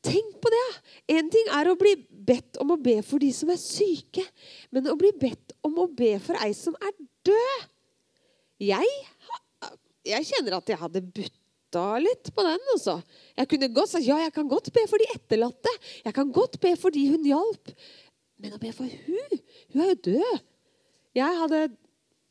Tenk 0.01 0.37
på 0.41 0.49
det! 0.49 0.67
Én 1.13 1.29
ting 1.29 1.49
er 1.53 1.69
å 1.69 1.77
bli 1.77 1.93
bedt 2.09 2.57
om 2.61 2.73
å 2.73 2.79
be 2.81 2.97
for 3.05 3.21
de 3.21 3.29
som 3.35 3.51
er 3.53 3.59
syke, 3.61 4.23
men 4.73 4.89
å 4.89 4.97
bli 4.97 5.11
bedt 5.17 5.53
om 5.65 5.77
å 5.83 5.85
be 5.93 6.15
for 6.23 6.37
ei 6.41 6.55
som 6.57 6.77
er 6.81 6.95
død 7.27 7.67
Jeg, 8.61 8.87
jeg 10.09 10.27
kjenner 10.31 10.57
at 10.57 10.69
jeg 10.69 10.81
hadde 10.81 11.03
butta 11.05 11.85
litt 12.01 12.29
på 12.33 12.45
den. 12.45 12.61
Også. 12.75 12.97
Altså. 12.97 13.19
Jeg 13.37 13.49
kunne 13.53 13.69
godt 13.73 13.93
sagt 13.93 14.05
ja, 14.05 14.19
jeg 14.21 14.33
kan 14.33 14.49
godt 14.49 14.69
be 14.73 14.85
for 14.89 15.01
de 15.01 15.09
etterlatte. 15.13 15.73
Jeg 16.05 16.17
kan 16.17 16.33
godt 16.33 16.59
be 16.61 16.73
for 16.77 16.93
de 16.93 17.07
hun 17.09 17.25
hjalp. 17.25 17.73
Men 18.41 18.57
å 18.57 18.61
be 18.61 18.73
for 18.73 18.89
hun, 18.89 19.41
hun 19.73 19.85
er 19.85 19.93
jo 19.93 19.99
død. 20.11 20.43
Jeg 21.17 21.39
hadde 21.41 21.63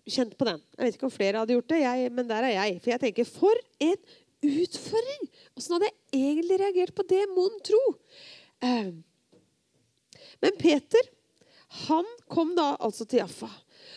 kjent 0.08 0.34
på 0.38 0.48
den. 0.48 0.60
Jeg 0.76 0.86
vet 0.86 0.98
ikke 0.98 1.08
om 1.08 1.14
flere 1.14 1.42
hadde 1.42 1.56
gjort 1.56 1.70
det, 1.72 1.82
jeg, 1.84 2.10
men 2.16 2.28
der 2.30 2.48
er 2.48 2.56
jeg. 2.56 2.80
For 2.80 2.94
jeg 2.94 3.02
tenker, 3.04 3.28
for 3.28 3.62
en 3.86 4.00
utfordring! 4.50 5.30
Åssen 5.58 5.76
hadde 5.76 5.90
jeg 5.90 6.26
egentlig 6.32 6.60
reagert 6.62 6.94
på 6.96 7.06
det, 7.10 7.22
mon 7.34 7.56
tro? 7.66 7.80
Eh, 8.64 8.92
men 10.40 10.60
Peter 10.60 11.10
han 11.86 12.06
kom 12.30 12.54
da 12.56 12.72
altså 12.82 13.06
til 13.06 13.20
Jaffa. 13.22 13.48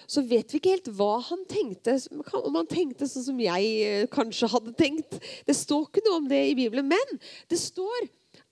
Så 0.05 0.21
vet 0.27 0.51
vi 0.51 0.59
ikke 0.59 0.75
helt 0.75 0.91
hva 0.93 1.15
han 1.25 1.41
tenkte. 1.49 1.95
Om 2.37 2.59
han 2.59 2.69
tenkte 2.69 3.07
sånn 3.09 3.25
som 3.25 3.39
jeg 3.41 3.71
eh, 3.81 4.05
kanskje 4.11 4.51
hadde 4.51 4.75
tenkt. 4.77 5.17
Det 5.47 5.55
står 5.57 5.87
ikke 5.87 6.03
noe 6.05 6.19
om 6.21 6.29
det 6.29 6.41
i 6.51 6.57
Bibelen. 6.57 6.91
Men 6.91 7.17
det 7.49 7.57
står 7.61 8.05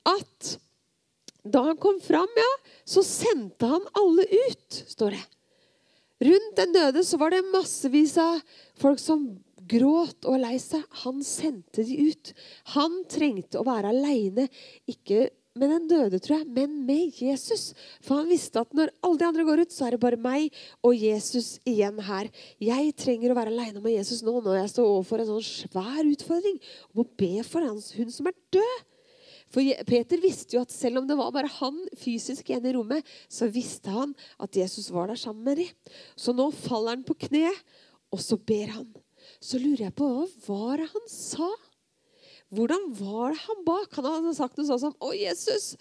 at 0.10 0.55
da 1.41 1.63
han 1.70 1.77
kom 1.81 1.98
fram, 2.01 2.29
ja, 2.38 2.50
så 2.86 3.03
sendte 3.05 3.70
han 3.70 3.86
alle 3.98 4.25
ut, 4.29 4.81
står 4.89 5.17
det. 5.17 5.24
Rundt 6.21 6.57
den 6.59 6.75
døde 6.75 7.03
så 7.07 7.17
var 7.21 7.33
det 7.33 7.41
massevis 7.49 8.13
av 8.21 8.41
folk 8.81 9.01
som 9.01 9.25
gråt 9.71 10.27
og 10.29 10.41
lei 10.41 10.57
seg. 10.61 10.83
Han 11.03 11.21
sendte 11.25 11.85
de 11.87 12.11
ut. 12.11 12.33
Han 12.75 13.03
trengte 13.09 13.61
å 13.61 13.67
være 13.67 13.93
aleine, 13.93 14.47
ikke 14.89 15.29
med 15.59 15.67
den 15.67 15.87
døde, 15.89 16.19
tror 16.23 16.37
jeg, 16.39 16.47
men 16.55 16.77
med 16.87 17.17
Jesus. 17.19 17.71
For 18.05 18.21
han 18.21 18.29
visste 18.29 18.61
at 18.61 18.71
når 18.77 18.93
alle 19.03 19.19
de 19.19 19.27
andre 19.27 19.45
går 19.47 19.63
ut, 19.65 19.73
så 19.73 19.87
er 19.87 19.95
det 19.95 20.03
bare 20.03 20.19
meg 20.21 20.53
og 20.85 20.95
Jesus 20.95 21.57
igjen 21.67 21.99
her. 22.07 22.29
Jeg 22.61 22.93
trenger 22.99 23.33
å 23.33 23.37
være 23.37 23.51
aleine 23.51 23.83
med 23.83 23.97
Jesus 23.97 24.23
nå 24.23 24.37
når 24.39 24.61
jeg 24.61 24.71
står 24.75 24.93
overfor 24.93 25.23
en 25.23 25.31
sånn 25.33 25.49
svær 25.49 26.07
utfordring. 26.07 26.61
Og 26.91 27.01
må 27.01 27.07
be 27.19 27.33
for 27.47 27.67
hans, 27.67 27.91
hun 27.97 28.13
som 28.13 28.31
er 28.31 28.37
død. 28.55 28.87
For 29.51 29.84
Peter 29.88 30.22
visste 30.24 30.55
jo 30.55 30.63
at 30.63 30.74
selv 30.74 31.01
om 31.01 31.08
det 31.08 31.17
var 31.20 31.34
bare 31.36 31.51
han 31.60 31.79
fysisk 32.00 32.50
igjen 32.50 32.70
i 32.70 32.75
rommet, 32.77 33.08
så 33.27 33.50
visste 33.51 33.91
han 33.91 34.13
at 34.41 34.55
Jesus 34.55 34.91
var 34.93 35.12
der 35.12 35.20
sammen 35.20 35.43
med 35.48 35.60
dem. 35.60 35.98
Så 36.15 36.36
nå 36.36 36.50
faller 36.55 36.96
han 36.96 37.08
på 37.08 37.17
kne, 37.27 37.51
og 38.12 38.24
så 38.24 38.39
ber 38.39 38.72
han. 38.77 38.88
Så 39.43 39.60
lurer 39.62 39.89
jeg 39.89 39.98
på 39.98 40.08
hva 40.08 40.25
var 40.48 40.81
det 40.81 40.89
han 40.93 41.12
sa? 41.12 41.50
Hvordan 42.51 42.89
var 43.00 43.31
det 43.31 43.43
han 43.46 43.62
ba? 43.63 43.77
Kan 43.91 44.08
han 44.08 44.27
ha 44.27 44.34
sagt 44.36 44.58
noe 44.60 44.67
sånt 44.67 44.84
som 44.84 44.96
Å, 45.00 45.13
Jesus, 45.15 45.72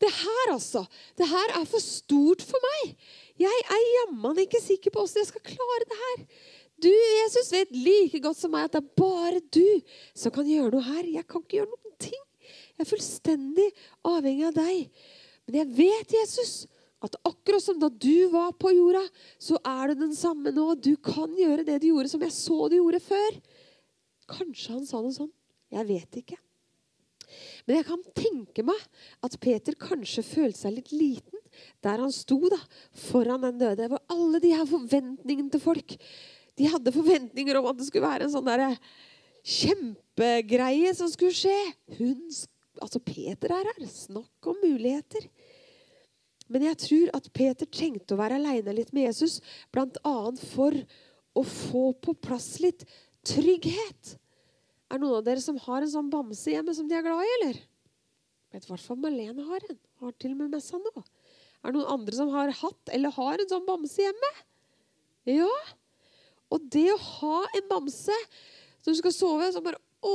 det 0.00 0.10
her 0.12 0.52
altså, 0.52 0.82
det 1.16 1.28
her 1.30 1.54
er 1.56 1.64
for 1.68 1.80
stort 1.80 2.44
for 2.44 2.68
meg. 2.74 2.96
Jeg 3.40 3.64
er 3.64 3.86
jammen 3.94 4.42
ikke 4.44 4.60
sikker 4.60 4.92
på 4.92 5.06
åssen 5.06 5.22
jeg 5.22 5.30
skal 5.30 5.46
klare 5.54 5.88
det 5.88 6.00
her. 6.02 6.26
Du, 6.84 6.90
Jesus, 6.92 7.48
vet 7.50 7.72
like 7.74 8.20
godt 8.22 8.38
som 8.38 8.52
meg 8.54 8.68
at 8.68 8.76
det 8.76 8.84
er 8.84 9.00
bare 9.00 9.40
du 9.50 9.80
som 10.12 10.34
kan 10.34 10.46
gjøre 10.46 10.76
noe 10.76 10.84
her. 10.86 11.08
Jeg 11.16 11.26
kan 11.26 11.42
ikke 11.42 11.62
gjøre 11.62 11.72
ting. 11.72 11.77
Jeg 12.78 12.86
er 12.86 12.92
fullstendig 12.92 13.68
avhengig 14.06 14.48
av 14.48 14.58
deg. 14.58 15.06
Men 15.48 15.60
jeg 15.62 15.70
vet, 15.74 16.12
Jesus, 16.14 16.52
at 17.02 17.16
akkurat 17.26 17.62
som 17.62 17.78
da 17.82 17.90
du 17.90 18.28
var 18.30 18.52
på 18.58 18.70
jorda, 18.74 19.02
så 19.42 19.58
er 19.66 19.90
du 19.90 20.04
den 20.04 20.14
samme 20.16 20.52
nå. 20.54 20.70
Du 20.78 20.94
kan 21.02 21.34
gjøre 21.38 21.66
det 21.66 21.80
du 21.82 21.90
gjorde, 21.90 22.10
som 22.12 22.22
jeg 22.22 22.34
så 22.34 22.68
du 22.70 22.78
gjorde 22.78 23.02
før. 23.02 23.40
Kanskje 24.30 24.76
han 24.76 24.86
sa 24.86 25.02
noe 25.02 25.14
sånn. 25.14 25.32
Jeg 25.74 25.88
vet 25.88 26.20
ikke. 26.22 26.38
Men 27.66 27.80
jeg 27.80 27.86
kan 27.88 28.04
tenke 28.16 28.64
meg 28.64 28.84
at 29.26 29.36
Peter 29.42 29.76
kanskje 29.78 30.24
følte 30.24 30.62
seg 30.62 30.78
litt 30.78 30.94
liten 30.94 31.42
der 31.84 31.98
han 32.00 32.12
sto 32.14 32.38
da, 32.50 32.58
foran 33.08 33.42
den 33.42 33.58
døde. 33.60 33.88
Hvor 33.90 34.02
alle 34.14 34.40
de 34.42 34.52
her 34.54 34.68
forventningene 34.68 35.50
til 35.52 35.62
folk 35.62 35.96
De 36.58 36.66
hadde 36.66 36.90
forventninger 36.90 37.54
om 37.58 37.68
at 37.70 37.76
det 37.78 37.84
skulle 37.86 38.08
være 38.08 38.26
en 38.26 38.32
sånn 38.32 38.48
der 38.48 38.74
kjempegreie 39.46 40.90
som 40.96 41.06
skulle 41.12 41.36
skje. 41.36 41.54
Hun 42.00 42.24
Altså, 42.84 43.00
Peter 43.02 43.52
er 43.54 43.70
her. 43.70 43.86
Snakk 43.90 44.50
om 44.50 44.58
muligheter. 44.62 45.28
Men 46.48 46.64
jeg 46.70 46.80
tror 46.80 47.10
at 47.18 47.28
Peter 47.36 47.68
trengte 47.68 48.16
å 48.16 48.20
være 48.20 48.38
aleine 48.40 48.72
litt 48.76 48.94
med 48.96 49.08
Jesus, 49.10 49.38
bl.a. 49.74 50.16
for 50.54 50.76
å 51.36 51.44
få 51.44 51.90
på 52.00 52.14
plass 52.24 52.54
litt 52.64 52.86
trygghet. 53.28 54.14
Er 54.88 54.96
det 54.96 55.02
noen 55.02 55.18
av 55.18 55.26
dere 55.26 55.42
som 55.44 55.58
har 55.60 55.84
en 55.84 55.92
sånn 55.92 56.08
bamse 56.12 56.48
hjemme 56.48 56.72
som 56.76 56.88
de 56.88 56.96
er 56.96 57.04
glad 57.04 57.20
i, 57.20 57.32
eller? 57.38 57.58
Vet 58.54 58.64
i 58.64 58.72
hvert 58.72 58.86
fall 58.86 59.00
Malene 59.02 59.44
har 59.44 59.66
en. 59.68 59.80
Har 60.00 60.14
til 60.16 60.32
og 60.32 60.46
med 60.46 60.62
seg 60.64 60.80
nå. 60.80 61.02
Er 61.58 61.74
det 61.74 61.76
noen 61.76 61.92
andre 61.98 62.16
som 62.16 62.30
har 62.32 62.52
hatt 62.54 62.92
eller 62.94 63.12
har 63.18 63.42
en 63.42 63.50
sånn 63.50 63.66
bamse 63.66 64.00
hjemme? 64.00 64.30
Ja. 65.28 65.50
Og 66.54 66.64
det 66.72 66.86
å 66.94 67.00
ha 67.02 67.42
en 67.58 67.68
bamse 67.68 68.14
du 68.86 68.94
skal 68.96 69.12
sove, 69.12 69.50
så 69.52 69.60
bare 69.60 69.80
Å, 69.98 70.12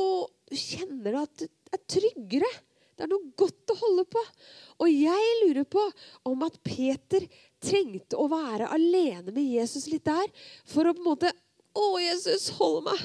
du 0.49 0.55
kjenner 0.57 1.19
at 1.19 1.43
er 1.75 1.83
tryggere. 1.89 2.51
Det 2.93 3.05
er 3.05 3.09
noe 3.09 3.33
godt 3.39 3.73
å 3.73 3.79
holde 3.79 4.05
på. 4.13 4.21
Og 4.85 4.89
jeg 4.91 5.33
lurer 5.41 5.65
på 5.65 5.83
om 6.29 6.45
at 6.45 6.59
Peter 6.65 7.25
trengte 7.63 8.19
å 8.19 8.27
være 8.31 8.69
alene 8.75 9.33
med 9.33 9.43
Jesus 9.55 9.87
litt 9.89 10.05
der 10.05 10.29
for 10.69 10.85
å 10.85 10.93
på 10.93 11.01
en 11.01 11.09
måte 11.13 11.33
Å, 11.73 11.97
Jesus, 11.97 12.51
hold 12.59 12.83
meg. 12.85 12.99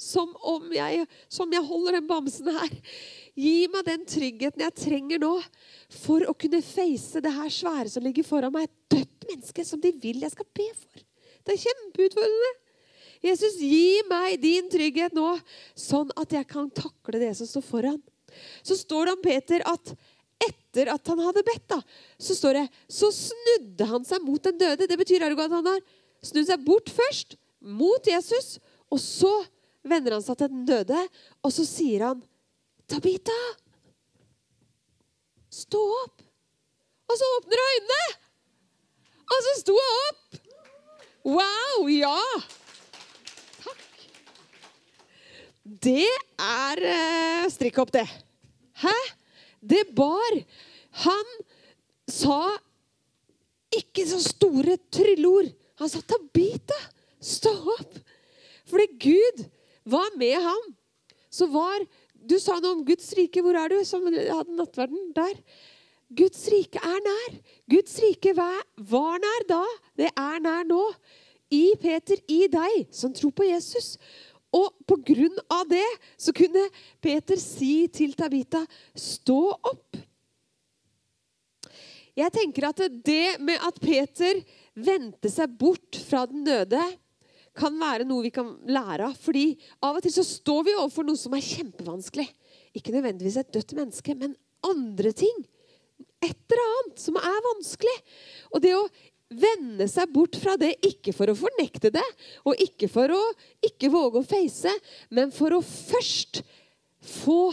Som 0.00 0.30
om 0.48 0.70
jeg, 0.72 1.02
som 1.28 1.50
jeg 1.52 1.64
holder 1.68 1.98
den 1.98 2.06
bamsen 2.08 2.48
her. 2.56 2.72
Gi 3.36 3.66
meg 3.68 3.84
den 3.84 4.06
tryggheten 4.08 4.64
jeg 4.64 4.76
trenger 4.80 5.20
nå 5.20 5.34
for 5.92 6.24
å 6.24 6.32
kunne 6.40 6.62
face 6.64 7.20
det 7.20 7.34
her 7.36 7.52
svære 7.52 7.92
som 7.92 8.04
ligger 8.04 8.24
foran 8.24 8.54
meg. 8.54 8.64
Et 8.64 8.96
dødt 8.96 9.28
menneske 9.28 9.64
som 9.68 9.82
de 9.82 9.92
vil 10.00 10.24
jeg 10.24 10.32
skal 10.32 10.48
be 10.56 10.70
for. 10.72 11.04
Det 11.44 11.52
er 11.52 11.62
kjempeutfordrende. 11.66 12.52
Jesus, 13.26 13.56
gi 13.60 14.02
meg 14.10 14.36
din 14.42 14.68
trygghet 14.72 15.14
nå, 15.16 15.36
sånn 15.78 16.12
at 16.18 16.34
jeg 16.36 16.46
kan 16.50 16.68
takle 16.74 17.20
det 17.22 17.32
som 17.38 17.48
står 17.48 17.64
foran. 17.66 17.98
Så 18.66 18.76
står 18.78 19.08
det 19.08 19.16
om 19.16 19.24
Peter 19.24 19.64
at 19.66 19.94
etter 20.46 20.90
at 20.92 21.08
han 21.08 21.22
hadde 21.24 21.44
bedt, 21.46 21.64
da, 21.70 21.78
så 22.20 22.36
står 22.36 22.58
det 22.58 22.64
så 22.92 23.08
snudde 23.14 23.88
han 23.88 24.04
seg 24.04 24.24
mot 24.24 24.42
den 24.44 24.58
døde. 24.60 24.88
Det 24.88 24.98
betyr 25.00 25.24
at 25.24 25.38
han 25.40 25.70
har 25.70 25.84
snudd 26.24 26.48
seg 26.48 26.64
bort 26.66 26.92
først, 26.92 27.38
mot 27.60 28.04
Jesus, 28.06 28.58
og 28.92 29.00
så 29.02 29.32
vender 29.86 30.16
han 30.16 30.24
seg 30.24 30.38
til 30.38 30.52
den 30.52 30.66
døde, 30.68 31.00
og 31.42 31.54
så 31.54 31.64
sier 31.66 32.04
han, 32.10 32.20
'Tabita, 32.86 33.38
stå 35.50 35.80
opp.' 36.04 36.22
Og 37.06 37.18
så 37.18 37.26
åpner 37.38 37.62
hun 37.62 37.72
øynene, 37.72 38.04
og 39.26 39.42
så 39.46 39.52
sto 39.60 39.74
hun 39.78 39.98
opp. 40.10 40.38
Wow, 41.26 41.88
ja! 41.90 42.18
Det 45.66 46.06
er 46.38 46.82
uh, 46.86 47.46
strikk 47.50 47.80
opp, 47.82 47.90
det. 47.90 48.06
Hæ? 48.78 48.94
Det 49.58 49.82
bar. 49.98 50.36
Han 51.02 51.32
sa 52.06 52.54
ikke 53.74 54.04
så 54.06 54.20
store 54.22 54.76
trylleord. 54.94 55.50
Han 55.82 55.90
sa 55.90 55.98
'Tabita, 56.00 56.78
stå 57.18 57.50
opp'. 57.74 57.98
Fordi 58.70 58.86
Gud 58.94 59.42
var 59.84 60.14
med 60.16 60.38
ham. 60.42 60.74
Så 61.30 61.50
var 61.50 61.86
Du 62.26 62.40
sa 62.42 62.56
noe 62.58 62.74
om 62.74 62.84
Guds 62.84 63.12
rike. 63.14 63.38
Hvor 63.38 63.54
er 63.54 63.70
du? 63.70 63.84
Som 63.86 64.02
hadde 64.06 64.56
nattverden 64.58 65.12
der. 65.14 65.36
Guds 66.10 66.48
rike 66.50 66.80
er 66.82 66.98
nær. 67.04 67.36
Guds 67.70 67.98
rike 68.02 68.32
var 68.34 69.20
nær 69.22 69.46
da. 69.46 69.62
Det 69.94 70.10
er 70.10 70.40
nær 70.42 70.64
nå. 70.66 70.80
I 71.54 71.76
Peter, 71.78 72.18
i 72.26 72.48
deg, 72.50 72.88
som 72.90 73.12
tror 73.14 73.30
på 73.30 73.46
Jesus. 73.46 73.94
Og 74.56 74.72
på 74.88 74.98
grunn 75.12 75.36
av 75.52 75.66
det 75.68 75.86
så 76.16 76.32
kunne 76.36 76.68
Peter 77.02 77.38
si 77.40 77.86
til 77.92 78.14
Tabita, 78.16 78.64
'Stå 78.94 79.40
opp'. 79.52 80.04
Jeg 82.16 82.32
tenker 82.32 82.70
at 82.70 82.80
det 83.04 83.36
med 83.44 83.60
at 83.60 83.76
Peter 83.80 84.40
vendte 84.72 85.28
seg 85.28 85.52
bort 85.60 85.98
fra 86.08 86.24
den 86.30 86.46
døde, 86.46 86.80
kan 87.56 87.76
være 87.80 88.04
noe 88.08 88.24
vi 88.26 88.32
kan 88.32 88.54
lære 88.68 89.10
av. 89.10 89.16
Fordi 89.20 89.56
av 89.84 89.98
og 89.98 90.04
til 90.04 90.14
så 90.14 90.24
står 90.24 90.64
vi 90.68 90.76
overfor 90.76 91.06
noe 91.08 91.20
som 91.20 91.36
er 91.36 91.44
kjempevanskelig. 91.44 92.26
Ikke 92.76 92.92
nødvendigvis 92.92 93.38
et 93.40 93.52
dødt 93.52 93.76
menneske, 93.76 94.16
men 94.16 94.36
andre 94.64 95.12
ting. 95.16 95.44
Et 96.24 96.36
eller 96.52 96.64
annet 96.72 97.00
som 97.00 97.16
er 97.20 97.44
vanskelig. 97.50 97.96
Og 98.52 98.64
det 98.64 98.74
å 98.76 98.84
vende 99.30 99.88
seg 99.90 100.10
bort 100.14 100.36
fra 100.38 100.54
det, 100.60 100.76
ikke 100.86 101.14
for 101.16 101.30
å 101.30 101.38
fornekte 101.38 101.90
det, 101.94 102.04
og 102.46 102.60
ikke 102.62 102.88
for 102.90 103.10
å 103.14 103.22
ikke 103.66 103.90
våge 103.92 104.22
å 104.22 104.28
face, 104.28 104.72
men 105.10 105.32
for 105.34 105.56
å 105.56 105.64
først 105.64 106.42
få 107.06 107.50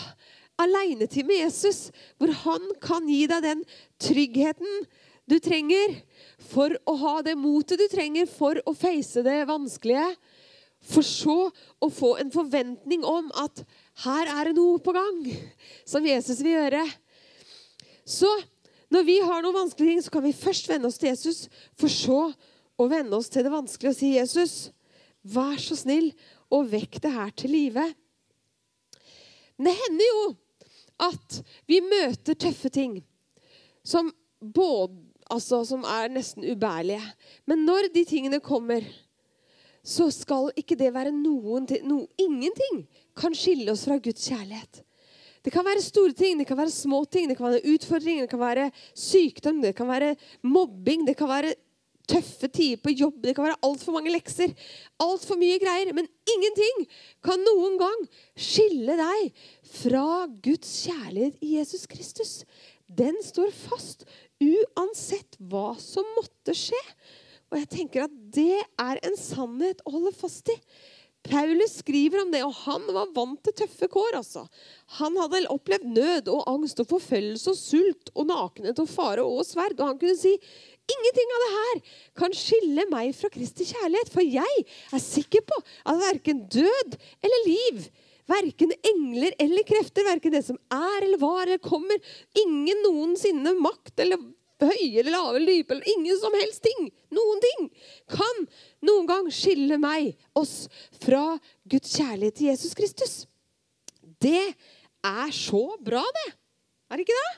alenetid 0.61 1.25
med 1.25 1.41
Jesus, 1.41 1.87
hvor 2.21 2.33
han 2.43 2.69
kan 2.83 3.09
gi 3.09 3.25
deg 3.29 3.45
den 3.45 3.65
tryggheten 4.01 4.85
du 5.29 5.37
trenger 5.41 5.97
for 6.51 6.75
å 6.89 6.95
ha 6.99 7.13
det 7.25 7.35
motet 7.39 7.79
du 7.79 7.87
trenger 7.91 8.27
for 8.29 8.59
å 8.67 8.75
face 8.77 9.23
det 9.25 9.43
vanskelige. 9.49 10.11
For 10.83 11.05
så 11.07 11.37
å 11.79 11.87
få 11.87 12.17
en 12.19 12.31
forventning 12.33 13.05
om 13.07 13.29
at 13.39 13.61
her 14.03 14.27
er 14.27 14.49
det 14.49 14.57
noe 14.57 14.81
på 14.83 14.91
gang 14.95 15.21
som 15.87 16.03
Jesus 16.03 16.41
vil 16.43 16.57
gjøre. 16.57 16.83
Så 18.03 18.27
når 18.93 19.05
vi 19.07 19.17
har 19.25 19.41
noen 19.41 19.55
vanskelige 19.63 19.95
ting, 19.95 20.03
så 20.05 20.13
kan 20.13 20.25
vi 20.25 20.35
først 20.37 20.69
vende 20.69 20.89
oss 20.89 20.99
til 21.01 21.09
Jesus, 21.09 21.47
for 21.79 21.91
så 21.91 22.19
å 22.77 22.87
vende 22.91 23.17
oss 23.17 23.31
til 23.33 23.45
det 23.45 23.53
vanskelige 23.53 23.93
og 23.93 23.97
si, 23.97 24.13
'Jesus, 24.15 24.55
vær 25.23 25.57
så 25.61 25.77
snill 25.79 26.11
og 26.53 26.69
vekk 26.71 26.99
det 27.01 27.13
her 27.13 27.31
til 27.33 27.55
live'. 27.55 27.93
Det 29.63 29.73
hender 29.79 30.09
jo 30.09 30.35
at 31.03 31.39
vi 31.69 31.79
møter 31.81 32.37
tøffe 32.37 32.69
ting 32.69 32.99
som 33.83 34.11
både 34.39 34.99
altså, 35.31 35.63
som 35.65 35.83
er 35.87 36.11
nesten 36.11 36.45
ubærlige. 36.45 37.03
Men 37.47 37.65
når 37.67 37.89
de 37.93 38.05
tingene 38.05 38.39
kommer, 38.43 38.85
så 39.83 40.09
skal 40.11 40.51
ikke 40.59 40.77
det 40.79 40.93
være 40.95 41.11
noen 41.15 41.67
no, 41.83 42.05
Ingenting 42.17 42.85
kan 43.19 43.35
skille 43.35 43.73
oss 43.73 43.85
fra 43.87 43.99
Guds 43.99 44.29
kjærlighet. 44.29 44.83
Det 45.43 45.51
kan 45.51 45.65
være 45.65 45.83
store 45.83 46.15
ting, 46.15 46.39
det 46.39 46.47
kan 46.47 46.57
være 46.57 46.71
små 46.71 47.03
ting, 47.11 47.27
det 47.29 47.35
kan 47.37 47.49
være 47.51 47.73
utfordringer, 47.73 48.23
det 48.23 48.31
kan 48.31 48.39
være 48.39 48.71
sykdom, 48.95 49.61
det 49.61 49.75
kan 49.75 49.89
være 49.89 50.15
mobbing, 50.43 51.07
det 51.07 51.17
kan 51.19 51.27
være 51.27 51.55
tøffe 52.07 52.49
tider 52.51 52.79
på 52.83 52.93
jobb, 52.93 53.19
det 53.23 53.35
kan 53.35 53.47
være 53.47 53.59
altfor 53.63 53.95
mange 53.95 54.11
lekser. 54.13 54.53
Altfor 55.03 55.39
mye 55.39 55.59
greier. 55.61 55.93
Men 55.95 56.07
ingenting 56.29 56.85
kan 57.23 57.43
noen 57.43 57.77
gang 57.81 58.05
skille 58.35 58.97
deg 58.99 59.43
fra 59.79 60.25
Guds 60.43 60.73
kjærlighet 60.87 61.39
i 61.43 61.57
Jesus 61.57 61.85
Kristus. 61.91 62.33
Den 62.87 63.19
står 63.25 63.53
fast 63.55 64.07
uansett 64.43 65.39
hva 65.39 65.73
som 65.81 66.07
måtte 66.17 66.55
skje. 66.57 66.81
Og 67.51 67.59
jeg 67.61 67.69
tenker 67.69 68.07
at 68.07 68.19
det 68.33 68.59
er 68.81 68.99
en 69.05 69.17
sannhet 69.19 69.83
å 69.85 69.95
holde 69.97 70.13
fast 70.17 70.49
i. 70.51 70.57
Paulus 71.23 71.77
skriver 71.79 72.21
om 72.21 72.31
det, 72.33 72.41
og 72.43 72.55
han 72.65 72.83
var 72.91 73.11
vant 73.15 73.39
til 73.45 73.55
tøffe 73.63 73.87
kår. 73.91 74.17
altså. 74.19 74.43
Han 74.99 75.15
hadde 75.21 75.45
opplevd 75.53 75.87
nød 75.95 76.29
og 76.33 76.43
angst 76.51 76.81
og 76.83 76.89
forfølgelse 76.89 77.53
og 77.53 77.59
sult 77.59 78.11
og 78.13 78.27
nakenhet 78.27 78.81
og 78.83 78.89
fare 78.91 79.23
og 79.23 79.45
sverd. 79.47 79.79
Og 79.79 79.93
han 79.93 79.99
kunne 80.01 80.19
si 80.19 80.33
ingenting 80.33 81.35
av 81.35 81.43
det 81.45 81.51
her 81.55 81.81
kan 82.19 82.35
skille 82.35 82.87
meg 82.91 83.13
fra 83.15 83.31
Kristi 83.31 83.69
kjærlighet. 83.71 84.11
For 84.11 84.25
jeg 84.27 84.65
er 84.91 85.03
sikker 85.03 85.45
på 85.47 85.61
at 85.63 86.01
verken 86.03 86.43
død 86.51 86.99
eller 87.23 87.47
liv, 87.47 87.87
verken 88.29 88.75
engler 88.91 89.35
eller 89.39 89.67
krefter, 89.67 90.03
verken 90.07 90.35
det 90.35 90.43
som 90.47 90.59
er 90.75 91.07
eller 91.07 91.23
var 91.23 91.45
eller 91.47 91.63
kommer, 91.63 92.03
ingen 92.43 92.83
noensinne 92.83 93.55
makt 93.63 94.03
eller 94.03 94.19
høye 94.61 94.99
eller 95.01 95.11
lave 95.11 95.39
eller 95.39 95.51
dype 95.51 95.75
eller 95.75 95.89
ingen 95.95 96.19
som 96.21 96.35
helst 96.37 96.63
ting, 96.65 96.89
noen 97.13 97.41
ting, 97.43 97.69
kan 98.11 98.43
noen 98.85 99.07
gang 99.09 99.29
skille 99.33 99.79
meg, 99.81 100.13
oss, 100.37 100.67
fra 101.03 101.37
Guds 101.69 101.95
kjærlighet 101.97 102.37
til 102.39 102.51
Jesus 102.51 102.77
Kristus. 102.77 103.15
Det 104.23 104.53
er 105.03 105.33
så 105.35 105.65
bra, 105.83 106.03
det. 106.03 106.29
Er 106.89 106.99
det 106.99 107.07
ikke 107.07 107.23
det? 107.23 107.33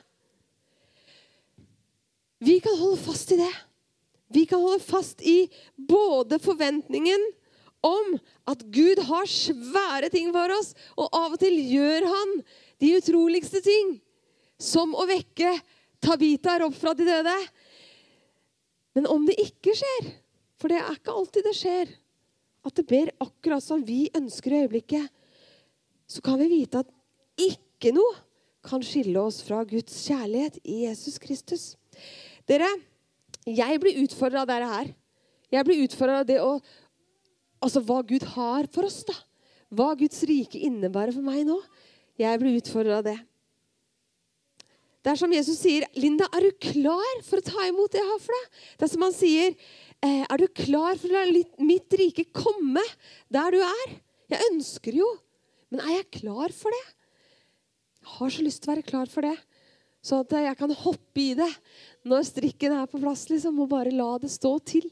Vi 2.46 2.58
kan 2.60 2.76
holde 2.78 3.00
fast 3.00 3.32
i 3.32 3.40
det. 3.40 3.54
Vi 4.34 4.44
kan 4.46 4.60
holde 4.60 4.82
fast 4.84 5.22
i 5.24 5.46
både 5.76 6.38
forventningen 6.42 7.22
om 7.86 8.16
at 8.50 8.62
Gud 8.74 9.00
har 9.08 9.28
svære 9.30 10.10
ting 10.12 10.32
for 10.34 10.52
oss, 10.56 10.74
og 10.98 11.08
av 11.14 11.36
og 11.36 11.40
til 11.40 11.56
gjør 11.56 12.08
han 12.10 12.34
de 12.82 12.92
utroligste 12.98 13.62
ting, 13.64 13.96
som 14.58 14.94
å 14.96 15.06
vekke 15.08 15.52
Tabita 16.06 16.56
opp 16.64 16.76
fra 16.78 16.94
de 16.94 17.06
døde. 17.08 17.36
Men 18.96 19.08
om 19.10 19.26
det 19.26 19.36
ikke 19.42 19.74
skjer, 19.76 20.10
for 20.56 20.72
det 20.72 20.78
er 20.80 20.94
ikke 20.94 21.14
alltid 21.18 21.46
det 21.46 21.56
skjer, 21.58 21.90
at 22.66 22.78
det 22.78 22.86
ber 22.88 23.12
akkurat 23.22 23.62
som 23.62 23.82
vi 23.86 24.06
ønsker 24.16 24.54
i 24.54 24.60
øyeblikket, 24.64 25.10
så 26.06 26.22
kan 26.22 26.38
vi 26.40 26.48
vite 26.50 26.80
at 26.82 26.92
ikke 27.36 27.92
noe 27.94 28.14
kan 28.66 28.82
skille 28.82 29.18
oss 29.20 29.42
fra 29.46 29.60
Guds 29.68 29.98
kjærlighet 30.06 30.58
i 30.64 30.84
Jesus 30.86 31.18
Kristus. 31.22 31.66
Dere, 32.48 32.68
jeg 33.46 33.82
blir 33.82 34.00
utfordra 34.02 34.42
av 34.42 34.50
dette 34.50 34.70
her. 34.72 34.90
Jeg 35.54 35.66
blir 35.66 35.84
utfordra 35.84 36.22
av 36.22 36.28
det 36.28 36.40
å 36.42 36.58
Altså 37.66 37.80
hva 37.82 38.02
Gud 38.04 38.22
har 38.34 38.66
for 38.70 38.84
oss, 38.86 38.98
da. 39.08 39.14
Hva 39.72 39.94
Guds 39.98 40.20
rike 40.28 40.60
innebærer 40.68 41.14
for 41.16 41.24
meg 41.24 41.46
nå. 41.48 41.56
Jeg 42.20 42.38
blir 42.38 42.58
utfordra 42.60 42.98
av 43.00 43.06
det. 43.06 43.16
Det 45.06 45.12
er 45.12 45.18
som 45.20 45.30
Jesus 45.30 45.60
sier, 45.62 45.84
'Linda, 45.94 46.26
er 46.34 46.48
du 46.48 46.56
klar 46.58 47.20
for 47.22 47.38
å 47.38 47.46
ta 47.46 47.68
imot 47.68 47.92
det 47.94 48.00
jeg 48.00 48.08
har 48.08 48.22
for 48.24 48.34
deg?' 48.34 48.56
Det 48.74 48.82
er 48.82 48.90
som 48.90 49.04
han 49.06 49.12
sier, 49.14 49.54
eh, 50.02 50.26
'Er 50.26 50.36
du 50.36 50.48
klar 50.48 50.98
for 50.98 51.06
å 51.06 51.12
la 51.12 51.42
mitt 51.62 51.88
rike 51.94 52.24
komme 52.34 52.82
der 53.30 53.52
du 53.54 53.60
er?' 53.62 54.00
Jeg 54.28 54.42
ønsker 54.50 54.98
jo, 54.98 55.06
men 55.70 55.78
er 55.78 56.02
jeg 56.02 56.10
klar 56.10 56.50
for 56.50 56.74
det? 56.74 56.86
Jeg 58.02 58.18
har 58.18 58.30
så 58.34 58.42
lyst 58.42 58.62
til 58.62 58.66
å 58.66 58.74
være 58.74 58.90
klar 58.90 59.06
for 59.06 59.20
det, 59.22 59.38
så 60.02 60.20
at 60.26 60.30
jeg 60.30 60.58
kan 60.58 60.74
hoppe 60.74 61.22
i 61.22 61.34
det 61.34 61.54
når 62.04 62.26
strikken 62.26 62.74
er 62.74 62.86
på 62.90 62.98
plass, 62.98 63.28
liksom, 63.30 63.60
og 63.62 63.70
bare 63.70 63.94
la 63.94 64.18
det 64.18 64.30
stå 64.34 64.58
til. 64.64 64.90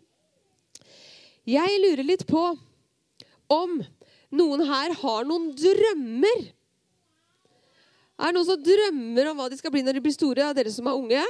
Jeg 1.44 1.80
lurer 1.82 2.06
litt 2.06 2.24
på 2.24 2.56
om 3.50 3.82
noen 4.30 4.62
her 4.62 4.94
har 4.94 5.24
noen 5.24 5.50
drømmer. 5.58 6.52
Er 8.14 8.30
det 8.30 8.36
noen 8.36 8.46
som 8.46 8.60
drømmer 8.62 9.30
om 9.30 9.40
hva 9.40 9.48
de 9.50 9.58
skal 9.58 9.72
bli 9.74 9.82
når 9.82 9.98
de 9.98 10.02
blir 10.04 10.14
store, 10.14 10.44
av 10.46 10.54
dere 10.54 10.70
som 10.70 10.86
er 10.86 10.98
unge? 10.98 11.22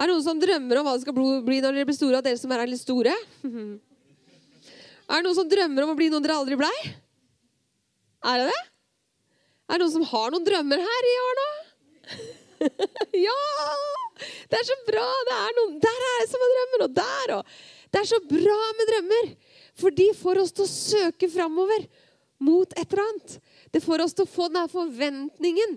Er 0.00 0.08
det 0.08 0.12
noen 0.12 0.24
som 0.24 0.40
drømmer 0.40 0.80
om 0.80 0.88
hva 0.88 0.96
de 0.96 1.04
skal 1.04 1.16
bli 1.16 1.60
når 1.64 1.78
de 1.78 1.86
blir 1.88 1.96
store, 1.96 2.20
av 2.20 2.26
dere 2.26 2.40
som 2.40 2.52
er 2.52 2.66
litt 2.68 2.82
store? 2.82 3.14
Er 5.10 5.18
det 5.18 5.26
noen 5.26 5.34
som 5.40 5.48
drømmer 5.50 5.82
om 5.82 5.90
å 5.90 5.98
bli 5.98 6.06
noen 6.06 6.22
dere 6.22 6.36
aldri 6.38 6.54
blei? 6.54 6.74
Er 8.30 8.36
det 8.38 8.52
det? 8.52 8.60
Er 9.66 9.74
det 9.74 9.82
noen 9.82 9.94
som 9.96 10.04
har 10.06 10.30
noen 10.30 10.44
drømmer 10.46 10.82
her 10.86 11.08
i 11.08 11.14
år 11.22 11.40
nå? 11.40 11.46
ja! 13.26 13.40
Det 14.20 14.60
er 14.60 14.68
så 14.68 14.76
bra! 14.86 15.06
Det 15.26 15.34
er 15.34 15.56
noen, 15.56 15.72
der 15.82 16.06
er 16.10 16.20
det 16.20 16.28
som 16.30 16.44
har 16.44 16.52
drømmer, 16.54 16.84
og 16.86 16.94
der 17.00 17.34
og 17.40 17.56
Det 17.90 18.02
er 18.04 18.06
så 18.12 18.20
bra 18.30 18.58
med 18.78 18.92
drømmer, 18.92 19.32
for 19.82 19.98
de 19.98 20.06
får 20.14 20.42
oss 20.44 20.54
til 20.54 20.68
å 20.68 20.70
søke 20.70 21.30
framover 21.32 21.88
mot 22.38 22.78
et 22.78 22.86
eller 22.86 23.02
annet. 23.08 23.36
Det 23.70 23.82
får 23.84 24.04
oss 24.04 24.16
til 24.16 24.26
å 24.26 24.30
få 24.30 24.48
denne 24.50 24.70
forventningen. 24.70 25.76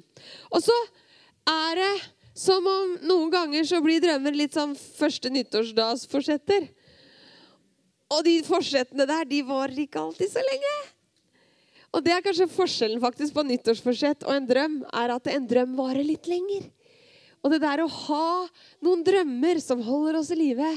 Og 0.52 0.64
så 0.66 0.76
er 1.50 1.82
det 1.82 1.94
som 2.34 2.66
om 2.66 2.96
noen 3.06 3.30
ganger 3.34 3.68
så 3.70 3.82
blir 3.86 4.02
drømmer 4.02 4.34
litt 4.36 4.58
sånn 4.58 4.74
første 4.74 5.30
nyttårsdagsforsetter. 5.34 6.66
Og 8.14 8.26
de 8.26 8.40
forsettene 8.46 9.06
der, 9.10 9.26
de 9.30 9.42
varer 9.46 9.86
ikke 9.86 10.02
alltid 10.02 10.34
så 10.34 10.42
lenge. 10.46 10.74
Og 11.94 12.02
det 12.02 12.16
er 12.16 12.26
kanskje 12.26 12.50
forskjellen 12.50 13.02
faktisk 13.04 13.36
på 13.36 13.46
nyttårsforsett 13.46 14.26
og 14.26 14.34
en 14.34 14.50
drøm, 14.50 14.80
er 14.90 15.14
at 15.14 15.30
en 15.30 15.46
drøm 15.50 15.76
varer 15.78 16.06
litt 16.06 16.30
lenger. 16.30 16.66
Og 17.44 17.54
det 17.54 17.62
der 17.62 17.84
å 17.84 17.92
ha 17.92 18.28
noen 18.86 19.04
drømmer 19.06 19.60
som 19.62 19.84
holder 19.86 20.22
oss 20.22 20.32
i 20.34 20.40
live 20.40 20.70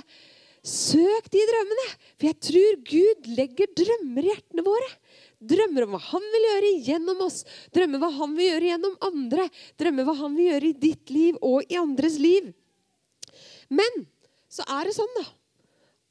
Søk 0.67 1.29
de 1.31 1.43
drømmene. 1.47 1.85
For 2.19 2.27
jeg 2.27 2.39
tror 2.43 2.79
Gud 2.89 3.29
legger 3.39 3.71
drømmer 3.79 4.27
i 4.27 4.33
hjertene 4.33 4.65
våre. 4.67 4.89
Drømmer 5.37 5.85
om 5.85 5.97
hva 5.97 6.03
han 6.09 6.29
vil 6.33 6.47
gjøre 6.49 6.71
gjennom 6.87 7.25
oss. 7.27 7.43
Drømmer 7.75 8.01
hva 8.01 8.13
han 8.17 8.37
vil 8.39 8.51
gjøre 8.51 8.71
gjennom 8.71 8.95
andre. 9.05 9.49
Drømmer 9.77 10.09
hva 10.09 10.17
han 10.23 10.39
vil 10.39 10.51
gjøre 10.53 10.71
i 10.71 10.79
ditt 10.87 11.13
liv 11.13 11.41
og 11.45 11.67
i 11.69 11.77
andres 11.81 12.17
liv. 12.23 12.53
Men 13.69 14.07
så 14.49 14.65
er 14.79 14.89
det 14.89 14.97
sånn 14.97 15.13
da, 15.19 15.27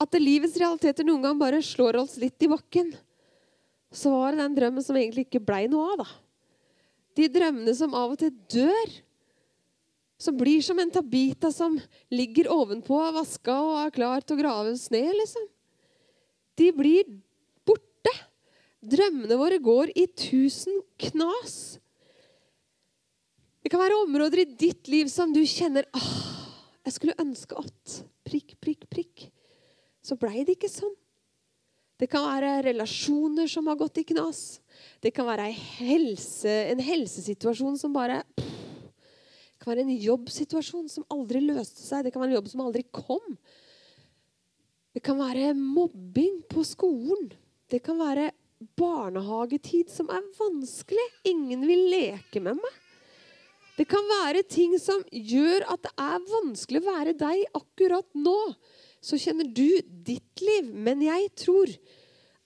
at 0.06 0.20
livets 0.20 0.60
realiteter 0.60 1.08
noen 1.08 1.24
gang 1.24 1.40
bare 1.40 1.64
slår 1.64 1.98
oss 2.04 2.18
litt 2.22 2.44
i 2.44 2.52
bakken 2.52 2.94
så 3.96 4.12
var 4.12 4.34
det 4.34 4.44
den 4.44 4.56
drømmen 4.58 4.84
som 4.84 4.98
egentlig 5.00 5.26
ikke 5.28 5.44
blei 5.44 5.66
noe 5.72 5.94
av. 5.94 6.04
da. 6.04 6.08
De 7.16 7.28
drømmene 7.32 7.74
som 7.78 7.96
av 7.96 8.16
og 8.16 8.20
til 8.20 8.34
dør. 8.52 8.96
Som 10.20 10.38
blir 10.40 10.62
som 10.64 10.80
en 10.80 10.92
tabita 10.92 11.52
som 11.52 11.76
ligger 12.12 12.48
ovenpå 12.52 13.00
vaska 13.16 13.56
og 13.56 13.80
er 13.82 13.96
klar 13.96 14.24
til 14.24 14.38
å 14.38 14.42
grave 14.42 14.76
sne. 14.80 15.04
liksom. 15.22 15.48
De 16.56 16.72
blir. 16.76 17.04
Drømmene 18.86 19.38
våre 19.39 19.58
går 19.63 19.91
i 19.98 20.06
tusen 20.13 20.78
knas. 21.02 21.78
Det 23.65 23.71
kan 23.74 23.82
være 23.82 23.98
områder 24.04 24.43
i 24.43 24.52
ditt 24.60 24.89
liv 24.93 25.10
som 25.10 25.32
du 25.34 25.41
kjenner 25.50 25.88
ah, 25.98 26.12
Jeg 26.86 27.00
skulle 27.00 27.17
ønske 27.17 27.58
at 27.58 27.95
prikk, 28.28 28.54
prikk, 28.62 28.86
prikk. 28.91 29.26
Så 30.06 30.17
blei 30.21 30.43
det 30.45 30.60
ikke 30.60 30.69
sånn. 30.69 30.93
Det 31.98 32.10
kan 32.12 32.28
være 32.28 32.60
relasjoner 32.67 33.50
som 33.50 33.65
har 33.71 33.80
gått 33.80 34.04
i 34.04 34.06
knas. 34.12 34.60
Det 35.02 35.13
kan 35.15 35.26
være 35.26 35.48
helse, 35.50 36.52
en 36.69 36.84
helsesituasjon 36.84 37.80
som 37.80 37.95
bare 37.95 38.21
pff, 38.36 38.52
Det 39.56 39.63
kan 39.63 39.71
være 39.71 39.86
en 39.88 39.98
jobbsituasjon 40.04 40.89
som 40.91 41.06
aldri 41.10 41.39
løste 41.41 41.82
seg. 41.82 42.04
Det 42.06 42.12
kan 42.13 42.21
være 42.21 42.36
en 42.36 42.38
jobb 42.38 42.50
som 42.52 42.62
aldri 42.67 42.84
kom. 42.93 43.38
Det 44.93 45.02
kan 45.02 45.17
være 45.17 45.56
mobbing 45.58 46.43
på 46.52 46.62
skolen. 46.67 47.32
Det 47.71 47.82
kan 47.82 47.98
være 47.98 48.30
barnehagetid 48.80 49.91
som 49.93 50.10
er 50.13 50.25
vanskelig. 50.39 51.06
Ingen 51.30 51.67
vil 51.69 51.86
leke 51.91 52.41
med 52.43 52.60
meg. 52.60 52.82
Det 53.75 53.86
kan 53.91 54.06
være 54.08 54.45
ting 54.47 54.78
som 54.80 55.01
gjør 55.12 55.65
at 55.73 55.84
det 55.84 55.93
er 55.99 56.28
vanskelig 56.30 56.80
å 56.80 56.89
være 56.89 57.15
deg 57.19 57.43
akkurat 57.60 58.08
nå 58.15 58.39
så 59.06 59.19
kjenner 59.21 59.45
du 59.45 59.82
ditt 59.86 60.41
liv. 60.41 60.71
Men 60.73 61.04
jeg 61.06 61.30
tror 61.38 61.71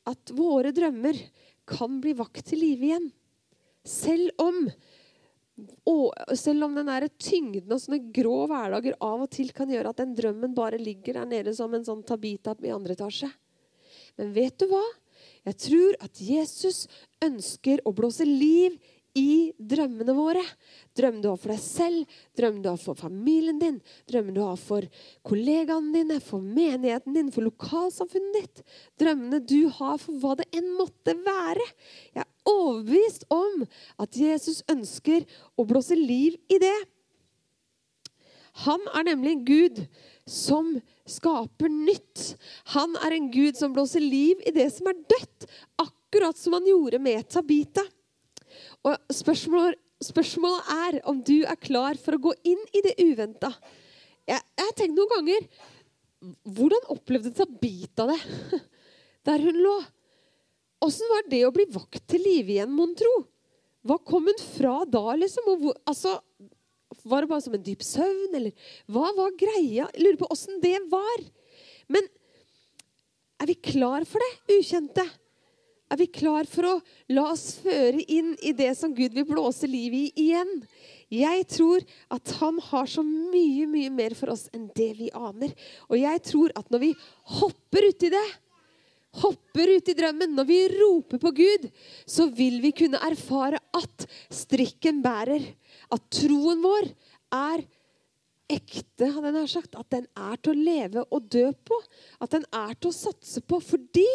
at 0.10 0.34
våre 0.36 0.73
drømmer 0.75 1.17
kan 1.69 1.99
bli 2.03 2.15
vakt 2.17 2.49
til 2.49 2.63
live 2.63 2.89
igjen. 2.89 3.10
Selv 3.88 4.41
om, 4.41 4.65
og, 5.88 6.10
selv 6.36 6.67
om 6.67 6.75
den 6.75 6.91
tyngden 7.15 7.71
og 7.71 7.82
sånne 7.84 8.01
grå 8.15 8.41
hverdager 8.49 8.97
av 9.05 9.23
og 9.23 9.32
til 9.34 9.53
kan 9.55 9.71
gjøre 9.71 9.93
at 9.93 10.01
den 10.01 10.17
drømmen 10.17 10.55
bare 10.58 10.82
ligger 10.82 11.21
der 11.21 11.29
nede 11.29 11.55
som 11.55 11.73
en 11.73 11.88
sånn 11.88 12.03
tabita 12.08 12.58
i 12.65 12.73
andre 12.75 12.97
etasje. 12.97 13.32
Men 14.19 14.34
vet 14.36 14.58
du 14.60 14.67
hva? 14.73 14.84
Jeg 15.47 15.60
tror 15.65 15.99
at 16.04 16.21
Jesus 16.21 16.86
ønsker 17.23 17.84
å 17.88 17.93
blåse 17.95 18.25
liv 18.28 18.75
i 19.17 19.52
drømmene 19.58 20.13
våre. 20.13 20.43
Drøm 20.97 21.19
du 21.21 21.30
har 21.32 21.39
for 21.39 21.54
deg 21.54 21.62
selv, 21.63 22.19
drøm 22.38 22.60
du 22.63 22.69
har 22.69 22.80
for 22.82 22.97
familien 22.97 23.60
din, 23.62 23.80
drøm 24.10 24.32
du 24.36 24.41
har 24.43 24.60
for 24.60 24.86
kollegaene 25.28 25.93
dine, 25.95 26.19
for 26.23 26.43
menigheten 26.43 27.15
din, 27.17 27.32
for 27.34 27.47
lokalsamfunnet 27.47 28.38
ditt. 28.38 28.63
Drømmene 29.02 29.41
du 29.41 29.69
har 29.80 29.97
for 30.02 30.19
hva 30.21 30.36
det 30.39 30.49
enn 30.56 30.69
måtte 30.78 31.17
være. 31.25 31.65
Jeg 32.13 32.23
er 32.25 32.54
overbevist 32.54 33.25
om 33.34 33.65
at 33.99 34.19
Jesus 34.19 34.62
ønsker 34.71 35.25
å 35.58 35.65
blåse 35.67 35.97
liv 35.97 36.38
i 36.52 36.62
det. 36.62 36.78
Han 38.65 38.82
er 38.97 39.06
nemlig 39.08 39.36
en 39.38 39.45
Gud 39.47 39.84
som 40.30 40.73
skaper 41.10 41.72
nytt. 41.72 42.34
Han 42.76 42.95
er 43.06 43.15
en 43.15 43.30
Gud 43.34 43.58
som 43.60 43.74
blåser 43.76 44.04
liv 44.04 44.41
i 44.48 44.54
det 44.56 44.67
som 44.74 44.89
er 44.91 45.00
dødt, 45.10 45.48
akkurat 45.82 46.38
som 46.39 46.56
han 46.58 46.67
gjorde 46.69 47.02
med 47.04 47.28
Tabita. 47.32 47.84
Og 48.88 49.13
spørsmålet, 49.13 49.80
spørsmålet 50.04 50.72
er 50.76 51.00
om 51.10 51.19
du 51.26 51.41
er 51.43 51.60
klar 51.60 52.00
for 52.00 52.15
å 52.15 52.24
gå 52.30 52.34
inn 52.48 52.62
i 52.74 52.84
det 52.86 52.95
uventa. 53.02 53.52
Jeg, 54.30 54.41
har 54.62 54.74
tenkt 54.78 54.98
noen 54.98 55.13
ganger 55.17 55.45
Hvordan 56.43 56.89
opplevde 56.91 57.32
Tabita 57.32 58.04
det 58.10 58.17
der 59.28 59.39
hun 59.39 59.56
lå? 59.63 59.78
Åssen 60.84 61.08
var 61.12 61.30
det 61.32 61.45
å 61.48 61.54
bli 61.56 61.63
vakt 61.72 62.04
til 62.12 62.24
live 62.24 62.58
igjen, 62.58 62.74
mon 62.76 62.91
tro? 62.98 63.13
Hva 63.88 63.95
kom 64.04 64.28
hun 64.28 64.41
fra 64.43 64.82
da, 64.84 65.15
liksom? 65.15 65.48
Hvor, 65.62 65.78
altså, 65.88 66.17
var 67.04 67.23
det 67.23 67.32
bare 67.32 67.43
som 67.45 67.56
en 67.56 67.63
dyp 67.63 67.84
søvn, 67.86 68.36
eller 68.36 68.69
hva 68.89 69.12
var 69.17 69.36
greia? 69.38 69.88
Jeg 69.88 70.04
lurer 70.04 70.19
på 70.21 70.30
åssen 70.34 70.62
det 70.63 70.78
var. 70.91 71.25
Men 71.89 72.06
er 73.39 73.49
vi 73.49 73.56
klar 73.56 74.06
for 74.10 74.21
det 74.23 74.60
ukjente? 74.60 75.06
Er 75.89 75.97
vi 75.97 76.10
klar 76.13 76.45
for 76.49 76.67
å 76.69 76.75
la 77.15 77.30
oss 77.32 77.56
føre 77.63 78.04
inn 78.13 78.36
i 78.45 78.54
det 78.54 78.75
som 78.78 78.93
Gud 78.93 79.15
vil 79.15 79.25
blåse 79.25 79.69
liv 79.69 79.95
i 79.95 80.06
igjen? 80.21 80.52
Jeg 81.10 81.47
tror 81.49 81.86
at 82.13 82.36
han 82.38 82.60
har 82.67 82.89
så 82.89 83.02
mye, 83.02 83.65
mye 83.65 83.89
mer 83.89 84.13
for 84.17 84.36
oss 84.36 84.45
enn 84.54 84.67
det 84.78 84.91
vi 84.99 85.10
aner. 85.17 85.56
Og 85.89 85.97
jeg 85.97 86.21
tror 86.28 86.54
at 86.60 86.69
når 86.69 86.84
vi 86.84 86.91
hopper 87.39 87.89
uti 87.89 88.12
det, 88.13 88.28
hopper 89.17 89.72
ut 89.76 89.89
i 89.89 89.95
drømmen, 89.98 90.36
når 90.38 90.45
vi 90.50 90.60
roper 90.76 91.22
på 91.22 91.32
Gud, 91.39 91.67
så 92.06 92.30
vil 92.30 92.60
vi 92.63 92.74
kunne 92.84 93.02
erfare 93.10 93.62
at 93.76 94.06
strikken 94.34 95.02
bærer. 95.06 95.43
At 95.89 96.06
troen 96.13 96.62
vår 96.62 96.91
er 97.34 97.65
ekte, 98.50 99.10
hadde 99.13 99.34
jeg 99.36 99.52
sagt. 99.54 99.78
At 99.80 99.89
den 99.93 100.08
er 100.17 100.39
til 100.41 100.54
å 100.54 100.65
leve 100.69 101.06
og 101.10 101.30
dø 101.32 101.48
på. 101.54 101.78
At 102.22 102.34
den 102.36 102.45
er 102.56 102.74
til 102.78 102.91
å 102.91 102.98
satse 102.98 103.43
på. 103.45 103.62
Fordi 103.63 104.08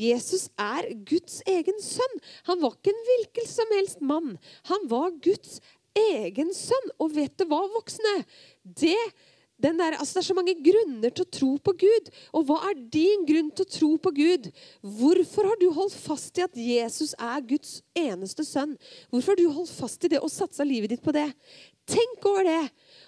Jesus 0.00 0.48
er 0.60 0.90
Guds 1.08 1.40
egen 1.48 1.80
sønn. 1.84 2.20
Han 2.50 2.62
var 2.64 2.76
ikke 2.76 2.94
en 2.94 3.04
hvilken 3.10 3.50
som 3.50 3.74
helst 3.76 4.04
mann. 4.04 4.36
Han 4.72 4.88
var 4.92 5.16
Guds 5.24 5.58
egen 5.98 6.52
sønn. 6.56 6.94
Og 7.00 7.16
vet 7.16 7.36
du 7.40 7.48
hva, 7.48 7.64
voksne? 7.76 8.14
Det, 8.62 8.96
der, 9.58 9.96
altså 9.98 10.18
det 10.18 10.22
er 10.22 10.28
så 10.28 10.36
mange 10.38 10.54
grunner 10.62 11.10
til 11.10 11.24
å 11.24 11.32
tro 11.34 11.50
på 11.58 11.74
Gud. 11.80 12.10
Og 12.32 12.46
hva 12.46 12.58
er 12.70 12.78
din 12.92 13.24
grunn 13.26 13.50
til 13.50 13.66
å 13.66 13.72
tro 13.74 13.90
på 13.98 14.12
Gud? 14.14 14.50
Hvorfor 14.82 15.50
har 15.50 15.58
du 15.58 15.68
holdt 15.74 15.96
fast 15.98 16.38
i 16.38 16.44
at 16.46 16.54
Jesus 16.54 17.14
er 17.18 17.42
Guds 17.42 17.80
eneste 17.98 18.46
sønn? 18.46 18.76
Hvorfor 19.10 19.34
har 19.34 19.40
du 19.40 19.50
holdt 19.50 19.74
fast 19.74 20.04
i 20.04 20.12
det 20.14 20.22
og 20.22 20.30
satsa 20.30 20.66
livet 20.66 20.94
ditt 20.94 21.02
på 21.02 21.14
det? 21.16 21.26
Tenk 21.88 22.26
over 22.28 22.44
det. 22.46 22.64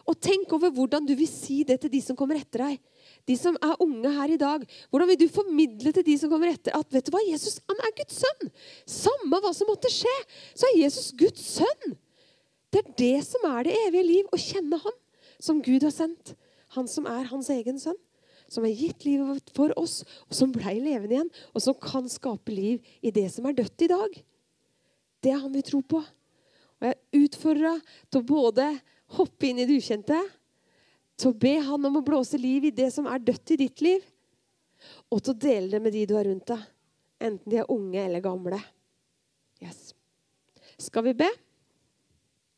Og 0.08 0.18
tenk 0.18 0.50
over 0.56 0.72
hvordan 0.74 1.06
du 1.06 1.14
vil 1.14 1.28
si 1.30 1.62
det 1.68 1.82
til 1.82 1.92
de 1.92 2.00
som 2.02 2.18
kommer 2.18 2.40
etter 2.40 2.64
deg. 2.64 2.80
De 3.28 3.36
som 3.38 3.54
er 3.62 3.82
unge 3.84 4.10
her 4.16 4.32
i 4.32 4.38
dag. 4.40 4.64
Hvordan 4.90 5.10
vil 5.12 5.20
du 5.20 5.28
formidle 5.30 5.92
til 5.94 6.06
de 6.06 6.16
som 6.18 6.32
kommer 6.32 6.50
etter, 6.50 6.74
at 6.74 6.88
vet 6.90 7.06
du 7.06 7.12
hva, 7.14 7.20
Jesus 7.28 7.60
han 7.68 7.82
er 7.84 7.94
Guds 7.98 8.22
sønn? 8.24 8.54
Samme 8.88 9.42
hva 9.44 9.52
som 9.54 9.70
måtte 9.70 9.92
skje, 9.92 10.16
så 10.56 10.66
er 10.70 10.80
Jesus 10.80 11.12
Guds 11.20 11.44
sønn. 11.60 11.94
Det 12.70 12.82
er 12.82 12.90
det 12.98 13.16
som 13.26 13.44
er 13.50 13.68
det 13.68 13.76
evige 13.84 14.08
liv, 14.08 14.26
å 14.32 14.40
kjenne 14.40 14.78
Han 14.80 14.98
som 15.42 15.62
Gud 15.64 15.84
har 15.86 15.94
sendt. 15.94 16.34
Han 16.76 16.88
som 16.88 17.08
er 17.10 17.28
hans 17.30 17.50
egen 17.52 17.80
sønn. 17.80 17.98
Som 18.50 18.66
har 18.66 18.74
gitt 18.74 19.04
livet 19.06 19.52
for 19.54 19.70
oss, 19.78 20.00
og 20.26 20.34
som 20.34 20.50
blei 20.50 20.80
levende 20.82 21.16
igjen. 21.16 21.32
Og 21.54 21.62
som 21.64 21.76
kan 21.78 22.08
skape 22.10 22.54
liv 22.54 22.86
i 23.00 23.12
det 23.14 23.28
som 23.34 23.46
er 23.46 23.56
dødt 23.58 23.86
i 23.86 23.90
dag. 23.90 24.16
Det 25.20 25.32
er 25.32 25.42
han 25.42 25.54
vi 25.54 25.62
tror 25.66 25.84
på. 25.86 26.00
Og 26.80 26.88
jeg 26.88 27.24
utfordra 27.26 27.74
til 28.08 28.22
å 28.22 28.26
både 28.26 28.66
hoppe 29.18 29.50
inn 29.50 29.60
i 29.60 29.66
det 29.68 29.80
ukjente, 29.82 30.18
til 31.20 31.32
å 31.32 31.36
be 31.36 31.58
han 31.60 31.84
om 31.84 31.98
å 32.00 32.04
blåse 32.04 32.38
liv 32.40 32.64
i 32.64 32.74
det 32.74 32.88
som 32.94 33.08
er 33.10 33.20
dødt 33.20 33.52
i 33.52 33.58
ditt 33.60 33.82
liv, 33.84 34.04
og 35.12 35.20
til 35.20 35.34
å 35.34 35.40
dele 35.42 35.68
det 35.74 35.80
med 35.84 35.92
de 35.92 36.06
du 36.08 36.14
har 36.16 36.24
rundt 36.24 36.48
deg, 36.48 36.62
enten 37.20 37.52
de 37.52 37.58
er 37.60 37.72
unge 37.72 38.00
eller 38.00 38.24
gamle. 38.24 38.60
Yes. 39.60 39.90
Skal 40.80 41.04
vi 41.10 41.12
be? 41.20 41.28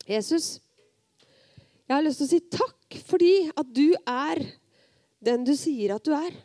Jesus, 0.07 0.61
jeg 1.87 1.95
har 1.95 2.03
lyst 2.05 2.21
til 2.21 2.27
å 2.27 2.31
si 2.31 2.41
takk 2.53 2.97
fordi 3.07 3.33
at 3.59 3.69
du 3.75 3.87
er 4.07 4.41
den 5.23 5.45
du 5.47 5.53
sier 5.57 5.95
at 5.95 6.05
du 6.05 6.13
er. 6.15 6.35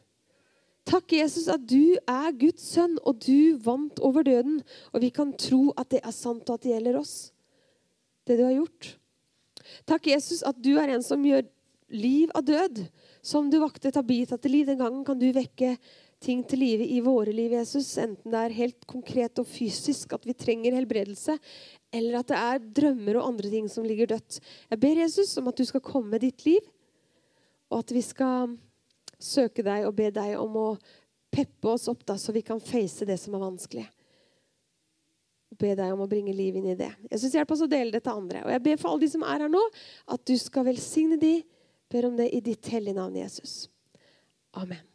Takk, 0.88 1.12
Jesus, 1.18 1.48
at 1.52 1.64
du 1.68 1.98
er 2.08 2.30
Guds 2.40 2.64
sønn, 2.72 2.94
og 3.04 3.20
du 3.20 3.58
vant 3.60 4.00
over 4.00 4.24
døden. 4.24 4.62
Og 4.94 5.02
vi 5.04 5.10
kan 5.12 5.34
tro 5.36 5.68
at 5.76 5.90
det 5.92 6.00
er 6.00 6.14
sant, 6.16 6.48
og 6.48 6.56
at 6.56 6.64
det 6.64 6.72
gjelder 6.72 6.96
oss, 7.00 7.14
det 8.24 8.38
du 8.38 8.46
har 8.46 8.56
gjort. 8.56 8.94
Takk, 9.88 10.08
Jesus, 10.14 10.40
at 10.48 10.56
du 10.64 10.78
er 10.80 10.94
en 10.94 11.04
som 11.04 11.24
gjør 11.26 11.44
liv 11.92 12.32
av 12.36 12.46
død. 12.48 12.86
Som 13.20 13.50
du 13.52 13.58
vakte 13.60 13.92
Tabita 13.92 14.38
til 14.40 14.56
liv. 14.56 14.68
Den 14.70 14.80
gangen 14.80 15.04
kan 15.04 15.20
du 15.20 15.28
vekke 15.34 15.74
ting 16.24 16.40
til 16.48 16.62
live 16.62 16.86
i 16.88 17.02
våre 17.04 17.34
liv, 17.34 17.52
Jesus. 17.58 17.90
Enten 18.00 18.32
det 18.32 18.40
er 18.40 18.56
helt 18.56 18.88
konkret 18.88 19.38
og 19.42 19.48
fysisk, 19.50 20.16
at 20.16 20.24
vi 20.26 20.36
trenger 20.38 20.78
helbredelse, 20.78 21.36
eller 21.94 22.20
at 22.20 22.30
det 22.30 22.38
er 22.38 22.64
drømmer 22.80 23.18
og 23.18 23.30
andre 23.32 23.50
ting 23.52 23.68
som 23.72 23.86
ligger 23.86 24.10
dødt. 24.10 24.40
Jeg 24.70 24.80
ber 24.82 25.02
Jesus 25.02 25.36
om 25.40 25.48
at 25.48 25.58
du 25.58 25.64
skal 25.68 25.84
komme 25.84 26.12
med 26.14 26.24
ditt 26.26 26.44
liv, 26.46 26.64
og 27.72 27.82
at 27.82 27.92
vi 27.96 28.02
skal 28.04 28.56
søke 29.18 29.64
deg 29.66 29.86
og 29.88 29.96
be 29.98 30.10
deg 30.14 30.34
om 30.40 30.56
å 30.56 30.68
peppe 31.32 31.72
oss 31.72 31.88
opp, 31.90 32.04
da, 32.08 32.16
så 32.20 32.32
vi 32.32 32.44
kan 32.44 32.60
face 32.62 33.06
det 33.08 33.18
som 33.20 33.36
er 33.36 33.44
vanskelig 33.44 33.88
be 35.58 35.74
deg 35.78 35.94
om 35.94 36.04
å 36.04 36.10
bringe 36.10 36.34
liv 36.36 36.58
inn 36.58 36.70
i 36.72 36.76
det. 36.78 36.90
Jeg 37.10 37.22
synes 37.22 37.38
Hjelp 37.38 37.54
oss 37.54 37.64
å 37.64 37.70
dele 37.70 37.94
det 37.94 38.02
til 38.04 38.20
andre. 38.20 38.44
Og 38.46 38.52
jeg 38.54 38.64
ber 38.66 38.80
for 38.80 38.92
alle 38.92 39.04
de 39.04 39.12
som 39.14 39.24
er 39.26 39.46
her 39.46 39.52
nå, 39.52 39.64
at 40.14 40.26
du 40.28 40.36
skal 40.40 40.68
velsigne 40.68 41.18
de. 41.20 41.34
Ber 41.88 42.10
om 42.10 42.18
det 42.18 42.30
i 42.36 42.42
ditt 42.44 42.68
hellige 42.72 42.98
navn, 42.98 43.16
Jesus. 43.18 43.62
Amen. 44.58 44.87